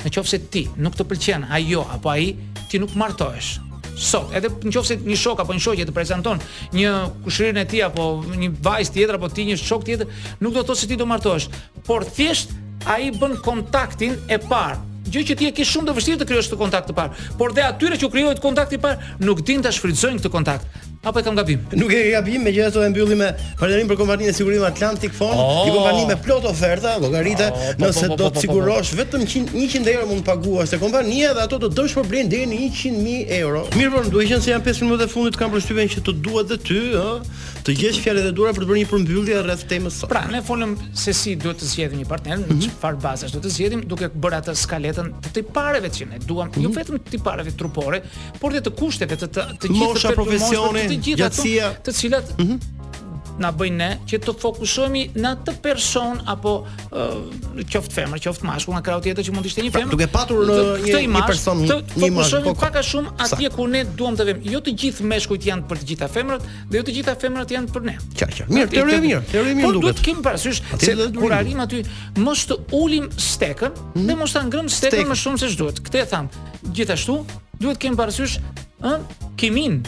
Në 0.00 0.12
qoftë 0.14 0.30
se 0.32 0.38
ti 0.52 0.62
nuk 0.80 0.96
të 0.96 1.04
pëlqen 1.10 1.44
ajo 1.58 1.82
apo 1.96 2.12
ai, 2.14 2.30
ti 2.70 2.80
nuk 2.80 2.94
martohesh. 2.96 3.58
So, 4.00 4.22
edhe 4.36 4.48
në 4.64 4.72
qoftë 4.72 4.88
se 4.88 4.98
një 5.04 5.16
shok 5.20 5.42
apo 5.44 5.52
një 5.56 5.64
shoqje 5.64 5.88
të 5.90 5.96
prezanton 5.96 6.40
një 6.76 6.92
kushërin 7.26 7.60
e 7.60 7.66
ti 7.68 7.82
apo 7.84 8.06
një 8.30 8.52
vajz 8.64 8.94
tjetër 8.94 9.18
apo 9.18 9.28
ti 9.34 9.48
një 9.50 9.58
shok 9.60 9.84
tjetër, 9.88 10.14
nuk 10.40 10.54
do 10.56 10.62
të 10.62 10.70
thosë 10.70 10.86
se 10.86 10.92
ti 10.92 10.96
do 11.02 11.08
martohesh, 11.10 11.50
por 11.84 12.06
thjesht 12.08 12.54
ai 12.88 13.10
bën 13.20 13.36
kontaktin 13.44 14.16
e 14.32 14.38
parë 14.48 14.89
gjë 15.14 15.24
që 15.30 15.36
ti 15.40 15.48
e 15.50 15.54
ke 15.58 15.66
shumë 15.66 15.90
të 15.90 15.94
vështirë 15.96 16.20
të 16.22 16.26
krijosh 16.30 16.50
këtë 16.50 16.60
kontakt 16.60 16.90
të 16.90 16.96
parë, 17.00 17.26
por 17.40 17.54
dhe 17.56 17.66
atyre 17.66 17.98
që 18.00 18.10
krijohet 18.14 18.42
kontakti 18.44 18.78
i 18.78 18.82
parë 18.84 19.12
nuk 19.26 19.42
din 19.48 19.66
ta 19.66 19.74
shfrytëzojnë 19.74 20.22
këtë 20.24 20.34
kontakt. 20.36 20.88
Apo 21.02 21.18
e 21.18 21.22
kam 21.22 21.34
gabim. 21.36 21.58
Nuk 21.72 21.88
e 21.92 21.96
ke 22.04 22.10
gabim, 22.12 22.42
megjithëse 22.44 22.74
do 22.76 22.82
e 22.84 22.88
mbylli 22.92 23.14
me 23.16 23.30
partnerin 23.56 23.88
për 23.88 23.96
kompaninë 24.02 24.34
e 24.34 24.34
sigurisë 24.36 24.66
Atlantic 24.68 25.14
Fund, 25.16 25.32
oh. 25.32 25.62
i 25.64 25.70
kompanisë 25.72 26.10
me 26.10 26.16
plot 26.20 26.46
oferta, 26.50 26.90
llogarite, 27.00 27.46
oh, 27.48 27.62
po, 27.78 27.86
nëse 27.86 28.02
po, 28.04 28.10
po, 28.10 28.18
do 28.20 28.26
të 28.34 28.42
sigurosh 28.42 28.90
vetëm 28.98 29.24
100 29.24 29.56
100 29.56 29.88
euro 29.94 30.08
mund 30.10 30.20
të 30.20 30.34
paguash 30.34 30.74
te 30.74 30.80
kompania 30.82 31.30
dhe 31.38 31.46
ato 31.48 31.56
do 31.62 31.70
të 31.72 31.86
dësh 31.86 31.94
për 32.02 32.28
deri 32.28 32.50
në 32.50 32.58
100000 32.74 33.32
euro. 33.38 33.62
Mirë, 33.78 33.94
por 33.94 34.10
duhet 34.12 34.28
të 34.28 34.34
jenë 34.34 34.44
se 34.48 34.52
janë 34.52 34.66
15 34.66 34.90
minutë 34.90 35.06
fundit 35.14 35.40
kanë 35.40 35.54
përshtyven 35.56 35.94
që 35.96 36.04
të 36.10 36.14
duhet 36.26 36.52
edhe 36.52 36.58
ty, 36.68 36.84
ë, 36.92 37.40
të 37.70 37.76
gjesh 37.80 38.02
fjalët 38.04 38.28
e 38.28 38.34
duara 38.36 38.52
për 38.52 38.66
të 38.66 38.68
bërë 38.68 38.80
një 38.82 38.92
përmbyllje 38.92 39.40
rreth 39.46 39.64
temës 39.72 40.02
sot. 40.02 40.12
Pra, 40.12 40.24
ne 40.34 40.42
folëm 40.48 40.76
se 41.00 41.14
si 41.16 41.32
duhet 41.40 41.62
të 41.64 41.70
zgjedhim 41.72 42.02
një 42.04 42.10
partner, 42.12 42.42
në 42.44 42.58
mhm. 42.58 42.60
çfarë 42.66 43.00
bazash 43.02 43.32
do 43.32 43.40
të 43.44 43.54
zgjedhim, 43.56 43.86
duke 43.90 44.10
bërë 44.12 44.42
atë 44.42 44.56
skaletën 44.66 45.08
të 45.24 45.34
të 45.40 45.44
parëve 45.54 45.90
që 45.96 46.10
ne 46.12 46.20
duam, 46.28 46.52
jo 46.56 46.68
mhm. 46.68 46.76
vetëm 46.76 47.00
të 47.00 47.14
të 47.16 47.22
parëve 47.26 47.56
trupore, 47.60 48.02
por 48.40 48.52
edhe 48.52 48.64
të 48.68 48.76
kushteve 48.80 49.20
të 49.22 49.30
të 49.38 49.70
gjithë 49.72 50.04
të 50.04 50.16
profesionit 50.18 50.89
të 50.90 51.00
gjitha 51.06 51.24
gjatësia... 51.24 51.72
të 51.86 51.94
cilat 51.96 52.32
mm 52.38 52.44
-hmm. 52.44 53.38
na 53.40 53.48
bëjnë 53.56 53.76
ne 53.80 53.88
që 54.08 54.18
të 54.24 54.32
fokusohemi 54.40 55.02
në 55.16 55.28
atë 55.32 55.52
person 55.64 56.18
apo 56.28 56.50
uh, 56.66 57.58
qoftë 57.72 57.94
femër, 57.96 58.20
qoftë 58.26 58.44
mashkull, 58.48 58.74
nga 58.76 58.82
krahu 58.88 59.00
tjetër 59.06 59.24
që 59.26 59.32
mund 59.34 59.46
të 59.46 59.50
ishte 59.50 59.62
një 59.64 59.70
pra, 59.72 59.80
femër. 59.80 59.90
Pra, 59.90 59.98
duke 59.98 60.08
patur 60.16 60.42
në 60.48 60.56
uh, 60.58 60.82
një, 60.84 61.00
një, 61.14 61.22
person, 61.30 61.62
të 61.62 61.78
një 61.78 61.82
mashkull. 61.84 62.14
Fokusohemi 62.16 62.54
pak 62.62 62.76
a 62.82 62.82
shumë 62.90 63.14
atje 63.26 63.48
ku 63.56 63.66
ne 63.74 63.82
duam 64.00 64.18
të 64.18 64.26
vëmë. 64.30 64.44
Jo 64.54 64.60
të 64.66 64.74
gjithë 64.82 65.08
meshkujt 65.14 65.46
janë 65.48 65.64
për 65.70 65.80
të 65.82 65.88
gjitha 65.92 66.08
femrat, 66.16 66.44
dhe 66.70 66.80
jo 66.82 66.86
të 66.90 66.96
gjitha 66.98 67.16
femrat 67.22 67.54
janë 67.56 67.72
për 67.74 67.88
ne. 67.88 67.96
Qa, 68.20 68.28
qa. 68.36 68.48
Mirë, 68.50 68.72
teori 68.76 68.98
mirë, 69.06 69.20
teori 69.32 69.54
mirë 69.60 69.72
duket. 69.78 69.78
Po 69.78 69.78
duhet 69.78 70.00
të 70.00 70.08
kemi 70.10 70.26
parasysh 70.26 70.62
se 70.84 71.10
kur 71.16 71.34
arrim 71.40 71.64
aty, 71.64 71.84
mos 72.20 72.44
të 72.50 72.58
ulim 72.82 73.08
stekën 73.30 73.72
mhm. 73.72 74.08
dhe 74.10 74.18
mos 74.20 74.36
ta 74.36 74.44
ngrëm 74.50 74.68
stekën 74.68 75.08
më 75.14 75.16
shumë 75.24 75.40
se 75.46 75.54
ç'duhet. 75.56 75.80
Këtë 75.88 76.04
e 76.04 76.10
tham. 76.12 76.28
Gjithashtu, 76.76 77.22
duhet 77.56 77.80
të 77.80 77.86
kemi 77.86 77.96
parasysh 78.04 78.36
ë 78.84 78.98
kimin 79.40 79.80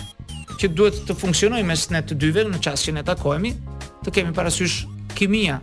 që 0.58 0.68
duhet 0.76 0.98
të 1.08 1.16
funksionojë 1.18 1.66
mes 1.66 1.84
ne 1.94 2.00
të 2.06 2.16
dyve 2.20 2.44
në 2.50 2.60
çast 2.64 2.88
që 2.88 2.94
ne 2.98 3.04
takohemi, 3.06 3.52
të 4.04 4.14
kemi 4.18 4.32
parasysh 4.36 4.82
kimia. 5.18 5.58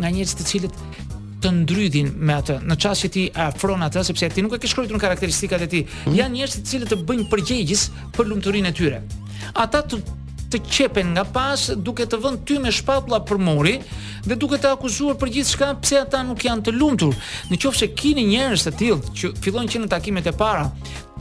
nga 0.01 0.10
njerëz 0.13 0.36
të 0.39 0.45
cilët 0.49 0.84
të 1.41 1.49
ndrydhin 1.63 2.12
me 2.21 2.36
atë. 2.38 2.60
Në 2.69 2.75
çast 2.84 3.06
që 3.08 3.12
ti 3.15 3.23
afron 3.45 3.82
atë 3.88 4.04
sepse 4.12 4.30
ti 4.34 4.43
nuk 4.45 4.58
e 4.58 4.62
ke 4.62 4.69
shkruar 4.69 4.91
në 4.93 5.01
karakteristikat 5.01 5.65
e 5.65 5.67
tij. 5.73 5.86
Mhm. 5.88 6.17
Janë 6.19 6.36
njerëz 6.38 6.56
të 6.60 6.63
cilët 6.71 6.91
të 6.93 6.97
bëjnë 7.08 7.30
përgjegjës 7.32 7.86
për 8.17 8.27
lumturinë 8.30 8.69
e 8.69 8.75
tyre. 8.77 9.01
Ata 9.58 9.82
të 9.89 10.01
të 10.51 10.59
qepen 10.67 11.13
nga 11.15 11.23
pas 11.23 11.69
duke 11.79 12.03
të 12.11 12.19
vënë 12.23 12.41
ty 12.47 12.57
me 12.61 12.71
shpatulla 12.73 13.21
për 13.27 13.39
mori 13.45 13.75
dhe 14.27 14.37
duke 14.37 14.59
të 14.61 14.73
akuzuar 14.75 15.17
për 15.21 15.31
gjithçka 15.37 15.71
pse 15.81 15.99
ata 16.03 16.21
nuk 16.27 16.43
janë 16.45 16.65
të 16.67 16.73
lumtur. 16.77 17.15
Nëse 17.51 17.87
keni 17.97 18.27
njerëz 18.33 18.67
të 18.67 18.73
tillë 18.81 19.13
që 19.19 19.31
fillojnë 19.45 19.73
që 19.75 19.81
në 19.85 19.89
takimet 19.91 20.27
e 20.31 20.35
para 20.43 20.67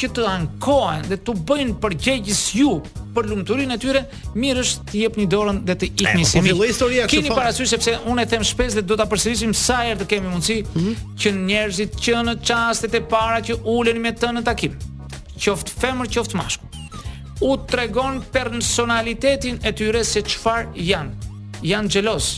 që 0.00 0.10
të 0.16 0.24
ankohen 0.32 1.06
dhe 1.10 1.18
të 1.24 1.34
bëjnë 1.48 1.76
përgjegjës 1.82 2.42
ju 2.56 2.74
për 3.14 3.26
lumturinë 3.28 3.74
e 3.76 3.80
tyre, 3.82 4.02
mirë 4.40 4.62
është 4.64 4.84
jep 4.86 5.00
jepni 5.04 5.26
dorën 5.32 5.58
dhe 5.68 5.76
të 5.82 5.88
ikni 5.90 6.22
po, 6.22 6.28
po, 6.30 6.30
simi 6.32 6.54
kini 6.54 7.08
Keni 7.10 7.34
parasysh 7.34 7.72
sepse 7.74 7.96
unë 8.08 8.24
e 8.26 8.30
them 8.32 8.46
shpesh 8.52 8.78
dhe 8.78 8.84
do 8.88 8.96
ta 8.96 9.06
përsërisim 9.10 9.52
sa 9.64 9.82
herë 9.84 9.98
të 10.04 10.08
kemi 10.14 10.30
mundësi 10.30 10.60
mm 10.62 10.80
-hmm. 10.80 11.12
që 11.20 11.34
njerëzit 11.42 11.98
që 12.04 12.24
në 12.30 12.34
çastet 12.48 12.94
e 12.94 13.02
para 13.12 13.42
që 13.46 13.60
ulen 13.76 14.00
me 14.00 14.14
të 14.16 14.32
në 14.38 14.44
takim, 14.48 14.78
qoftë 15.36 15.72
femër, 15.82 16.08
qoftë 16.16 16.36
mashkull, 16.38 16.69
u 17.40 17.54
të 17.56 18.20
personalitetin 18.32 19.58
e 19.64 19.72
tyre 19.72 20.04
se 20.04 20.20
qëfar 20.22 20.66
janë. 20.76 21.28
Janë 21.64 21.88
gjelos, 21.92 22.28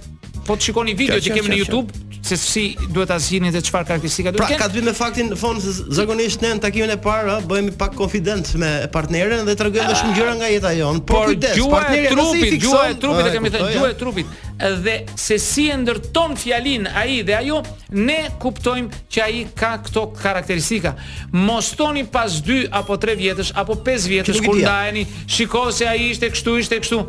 Po 0.45 0.53
të 0.53 0.61
shikoni 0.67 0.93
video 0.93 1.15
që 1.17 1.31
kemi 1.33 1.49
në 1.49 1.55
Youtube, 1.57 2.03
se 2.27 2.37
si 2.37 2.77
duhet 2.89 3.09
ta 3.13 3.19
zgjini 3.21 3.51
se 3.53 3.61
çfarë 3.69 3.85
karakteristika 3.91 4.31
duhet. 4.33 4.41
Pra 4.41 4.57
ka 4.63 4.69
të 4.71 4.79
bëjë 4.79 4.87
me 4.89 4.93
faktin 4.97 5.29
fon 5.37 5.59
se 5.61 5.75
zakonisht 5.93 6.41
ne 6.43 6.53
në 6.57 6.63
takimin 6.63 6.93
e 6.95 6.97
parë 7.01 7.37
bëhemi 7.47 7.75
pak 7.77 7.93
konfident 7.99 8.49
me 8.61 8.71
partneren 8.93 9.45
dhe 9.47 9.55
tregojmë 9.59 9.97
shumë 9.99 10.17
gjëra 10.17 10.33
nga 10.39 10.49
jeta 10.51 10.73
jon. 10.79 11.01
Por, 11.05 11.29
por 11.29 11.35
gjua 11.53 11.83
e 11.93 12.01
trupit, 12.09 12.57
gjua 12.65 12.87
e 12.91 12.97
trupit 13.03 13.29
e 13.29 13.35
kemi 13.35 13.53
thënë, 13.53 13.69
gjua 13.77 13.91
e 13.93 13.97
trupit 14.01 14.35
dhe 14.55 14.93
se 15.19 15.35
si 15.43 15.65
e 15.67 15.75
ndërton 15.83 16.37
fjalin 16.39 16.85
ai 16.97 17.17
dhe 17.27 17.35
ajo 17.41 17.57
ne 17.91 18.15
kuptojmë 18.41 19.01
që 19.11 19.23
ai 19.25 19.41
ka 19.59 19.73
këto 19.85 20.07
karakteristika. 20.17 20.95
Mos 21.35 21.73
toni 21.79 22.05
pas 22.07 22.39
2 22.45 22.71
apo 22.71 22.95
3 22.97 23.19
vjetësh 23.19 23.53
apo 23.61 23.75
5 23.85 24.09
vjetësh 24.13 24.41
kur 24.47 24.55
ndaheni, 24.63 25.03
shikoj 25.27 25.75
se 25.81 25.89
ai 25.91 26.07
ishte 26.13 26.31
kështu, 26.33 26.57
ishte 26.63 26.81
kështu 26.81 27.03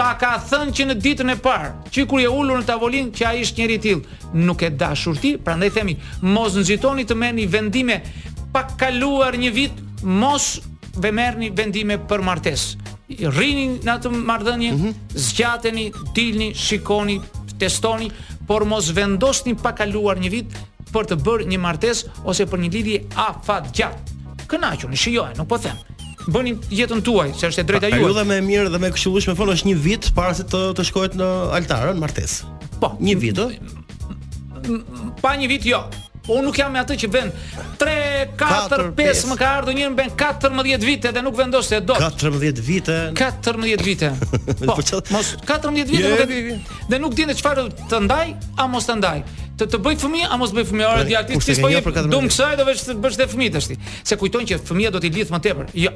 ta 0.00 0.14
ka 0.16 0.32
thënë 0.48 0.72
që 0.76 0.84
në 0.88 0.94
ditën 1.04 1.28
e 1.34 1.36
parë, 1.44 1.74
që 1.92 2.06
kur 2.08 2.22
je 2.22 2.28
ulur 2.32 2.60
në 2.62 2.66
tavolinë 2.70 3.10
që 3.18 3.26
ai 3.28 3.40
është 3.44 3.58
njëri 3.60 3.74
i 3.76 3.80
tillë, 3.84 4.18
nuk 4.48 4.62
e 4.64 4.70
dashur 4.82 5.18
ti, 5.20 5.34
prandaj 5.44 5.68
themi, 5.74 5.92
mos 6.34 6.54
nxitoni 6.56 7.04
të 7.04 7.16
merrni 7.20 7.44
vendime 7.52 7.98
pa 8.54 8.62
kaluar 8.80 9.36
një 9.36 9.50
vit, 9.52 9.82
mos 10.22 10.46
ve 11.04 11.12
merrni 11.12 11.50
vendime 11.56 11.98
për 12.08 12.24
martesë. 12.30 12.96
Rrini 13.28 13.66
në 13.84 13.92
atë 13.98 14.14
marrëdhënie, 14.30 14.72
mm 14.72 14.80
-hmm. 14.80 15.20
zgjateni, 15.26 15.84
dilni, 16.16 16.48
shikoni, 16.64 17.18
testoni, 17.60 18.08
por 18.48 18.64
mos 18.72 18.88
vendosni 18.96 19.54
pa 19.64 19.72
kaluar 19.80 20.16
një 20.16 20.30
vit 20.38 20.50
për 20.94 21.04
të 21.10 21.16
bërë 21.26 21.44
një 21.52 21.58
martesë 21.68 22.06
ose 22.24 22.46
për 22.48 22.58
një 22.64 22.70
lidhje 22.76 22.96
afatgjatë. 23.28 24.00
Kënaqur, 24.48 24.94
shijoj, 24.96 25.32
nuk 25.36 25.48
po 25.48 25.58
them 25.58 25.78
bëni 26.28 26.56
jetën 26.72 27.00
tuaj, 27.04 27.32
që 27.38 27.48
është 27.50 27.62
e 27.62 27.66
drejta 27.70 27.90
juaj. 27.94 28.00
Ajo 28.04 28.12
dha 28.18 28.24
më 28.28 28.38
e 28.40 28.44
mirë 28.48 28.70
dhe 28.74 28.80
më 28.82 28.90
e 28.90 28.94
këshillueshme 28.96 29.34
fon 29.38 29.52
është 29.54 29.70
një 29.70 29.76
vit 29.86 30.10
para 30.16 30.34
se 30.36 30.44
të 30.48 30.62
të 30.76 30.84
shkohet 30.90 31.16
në 31.20 31.30
altarën 31.60 31.98
martes. 32.02 32.40
Po, 32.82 32.94
një 33.00 33.16
vit 33.22 33.40
ë? 33.40 33.48
Pa 35.22 35.36
një 35.40 35.48
vit 35.54 35.70
jo. 35.72 35.82
Unë 36.30 36.44
nuk 36.44 36.58
jam 36.60 36.68
me 36.70 36.78
atë 36.78 36.94
që 37.00 37.08
vën 37.10 37.30
3, 37.80 37.92
4, 38.38 38.82
4, 38.96 38.96
5 38.98 39.22
më 39.30 39.34
ka 39.40 39.48
ardhur 39.58 39.74
një 39.74 39.86
më 39.94 40.04
14 40.20 40.84
vite 40.84 41.10
dhe 41.16 41.22
nuk 41.24 41.34
vendos 41.38 41.70
se 41.72 41.80
do. 41.82 41.96
14 41.98 42.60
vite. 42.62 42.98
14 43.18 43.86
vite. 43.86 44.12
po, 44.60 44.76
po 44.76 45.00
mos 45.14 45.32
14 45.48 45.88
vite 45.88 46.02
nuk 46.12 46.26
e 46.26 46.28
di. 46.28 46.42
Dhe 46.92 47.00
nuk 47.02 47.16
dinë 47.18 47.34
çfarë 47.40 47.64
të 47.90 48.04
ndaj, 48.04 48.26
a 48.62 48.68
mos 48.70 48.86
të 48.86 48.98
ndaj 49.00 49.18
të 49.60 49.74
të 49.74 49.80
bëj 49.84 49.96
fëmijë 50.02 50.30
a 50.32 50.38
mos 50.40 50.52
bëj 50.56 50.66
fëmijë 50.70 50.88
ora 50.88 51.08
di 51.08 51.16
aty 51.18 51.38
ti 51.40 51.56
po 51.60 51.70
je 51.72 51.82
dom 52.08 52.28
kësaj 52.30 52.56
do 52.60 52.66
vetë 52.68 52.92
të 52.92 52.98
bësh 53.04 53.18
të 53.20 53.28
fëmijë 53.34 53.54
tash 53.56 53.68
ti 53.72 53.76
se 54.02 54.18
kujton 54.20 54.48
që 54.48 54.60
fëmia 54.70 54.92
do 54.94 55.02
t'i 55.02 55.12
lidh 55.12 55.32
më 55.34 55.42
tepër 55.48 55.72
jo 55.86 55.92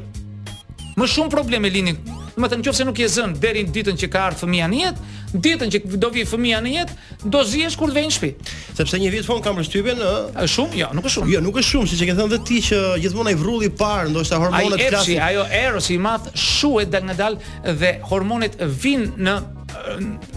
më 0.95 1.09
shumë 1.11 1.33
probleme 1.33 1.67
lini 1.75 1.95
do 1.97 2.13
të 2.37 2.51
thënë 2.51 2.65
nëse 2.67 2.85
nuk 2.87 3.01
je 3.03 3.07
zën 3.17 3.33
deri 3.43 3.65
në 3.67 3.73
ditën 3.79 3.97
që 4.03 4.09
ka 4.13 4.25
ardhur 4.29 4.45
fëmia 4.45 4.69
në 4.73 4.79
jetë 4.85 5.41
ditën 5.47 5.73
që 5.77 5.81
do 5.99 6.09
vi 6.15 6.23
fëmia 6.29 6.61
në 6.67 6.73
jetë 6.77 6.99
do 7.35 7.41
zihesh 7.49 7.77
kur 7.81 7.89
të 7.89 8.01
vjen 8.01 8.09
në 8.11 8.15
shtëpi 8.19 8.55
sepse 8.83 9.01
një 9.03 9.11
vit 9.17 9.27
fon 9.29 9.43
kam 9.43 9.59
përshtypjen 9.59 10.03
ë 10.05 10.15
uh... 10.35 10.47
shumë 10.57 10.83
jo 10.83 10.93
nuk 10.99 11.09
është 11.09 11.17
shumë 11.19 11.35
jo 11.35 11.43
nuk 11.49 11.59
është 11.63 11.73
shumë 11.75 11.91
siç 11.95 12.05
e 12.05 12.09
ke 12.11 12.17
thënë 12.21 12.41
ti 12.51 12.61
që 12.69 12.81
gjithmonë 13.07 13.33
ai 13.33 13.39
vrulli 13.43 13.71
i 13.71 13.75
parë 13.83 14.13
ndoshta 14.15 14.39
hormonet 14.45 14.87
klasi 14.95 15.19
ajo 15.31 15.47
erosi 15.63 15.97
i 15.97 16.01
madh 16.09 16.31
shuhet 16.39 16.93
dal 16.95 17.07
nga 17.11 17.19
dal 17.25 17.41
dhe 17.83 17.97
hormonet 18.13 18.61
vinë 18.85 19.27
në 19.29 19.39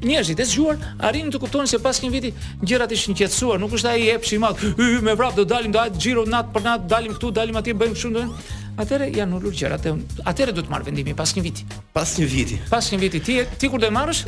njerëzit 0.03 0.39
e 0.39 0.45
zgjuar 0.47 0.77
arrin 1.03 1.27
të 1.33 1.41
kuptojnë 1.43 1.67
se 1.67 1.77
pas 1.83 1.97
një 2.03 2.09
viti 2.13 2.31
gjërat 2.63 2.93
ishin 2.95 3.17
qetësuar, 3.19 3.59
nuk 3.59 3.73
është 3.75 3.91
ai 3.91 4.07
epshi 4.13 4.37
i 4.37 4.41
madh. 4.41 4.61
Hy 4.79 5.01
me 5.03 5.15
vrap 5.19 5.35
do 5.35 5.43
dalim 5.47 5.71
do 5.75 5.81
atë 5.81 5.99
xhiro 5.99 6.23
nat 6.29 6.51
për 6.55 6.65
nat, 6.65 6.87
dalim 6.91 7.15
këtu, 7.17 7.31
dalim 7.35 7.57
atje, 7.59 7.75
bëjmë 7.75 7.97
kështu 7.97 8.11
ndonjë. 8.15 8.57
Atëre 8.79 9.09
janë 9.11 9.35
ulur 9.41 9.51
gjërat. 9.51 9.89
Atëre 10.31 10.53
do 10.55 10.63
të 10.63 10.71
marr 10.71 10.85
vendimi 10.87 11.11
pas 11.17 11.33
një 11.35 11.41
viti. 11.43 11.65
Pas 11.91 12.13
një 12.15 12.27
viti. 12.31 12.59
Pas 12.71 12.87
një 12.93 12.99
viti 13.01 13.19
ti, 13.27 13.35
ti 13.59 13.67
kur 13.71 13.81
do 13.83 13.89
e 13.89 13.91
marrësh? 13.91 14.21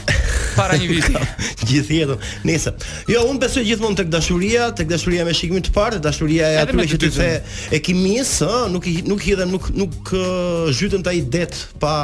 Para 0.57 0.75
një 0.75 0.89
viti. 0.89 1.13
Gjithjetën. 1.61 2.25
Nesër. 2.49 2.75
Jo, 3.07 3.21
unë 3.31 3.41
besoj 3.45 3.63
gjithmonë 3.69 4.01
tek 4.01 4.11
dashuria, 4.11 4.67
tek 4.75 4.91
dashuria 4.91 5.23
me 5.23 5.31
shikimin 5.37 5.63
të 5.63 5.71
parë, 5.77 6.01
dashuria 6.03 6.51
e 6.51 6.59
atyre 6.65 6.83
që 6.91 6.99
ti 6.99 7.11
the 7.15 7.29
e 7.71 7.79
kimis, 7.79 8.41
ë, 8.43 8.57
nuk 8.75 8.91
nuk 9.07 9.23
hidhen, 9.29 9.55
nuk 9.55 9.71
nuk 9.77 10.11
zhytën 10.75 11.07
ta 11.07 11.15
i 11.15 11.23
det 11.31 11.53
pa 11.79 11.95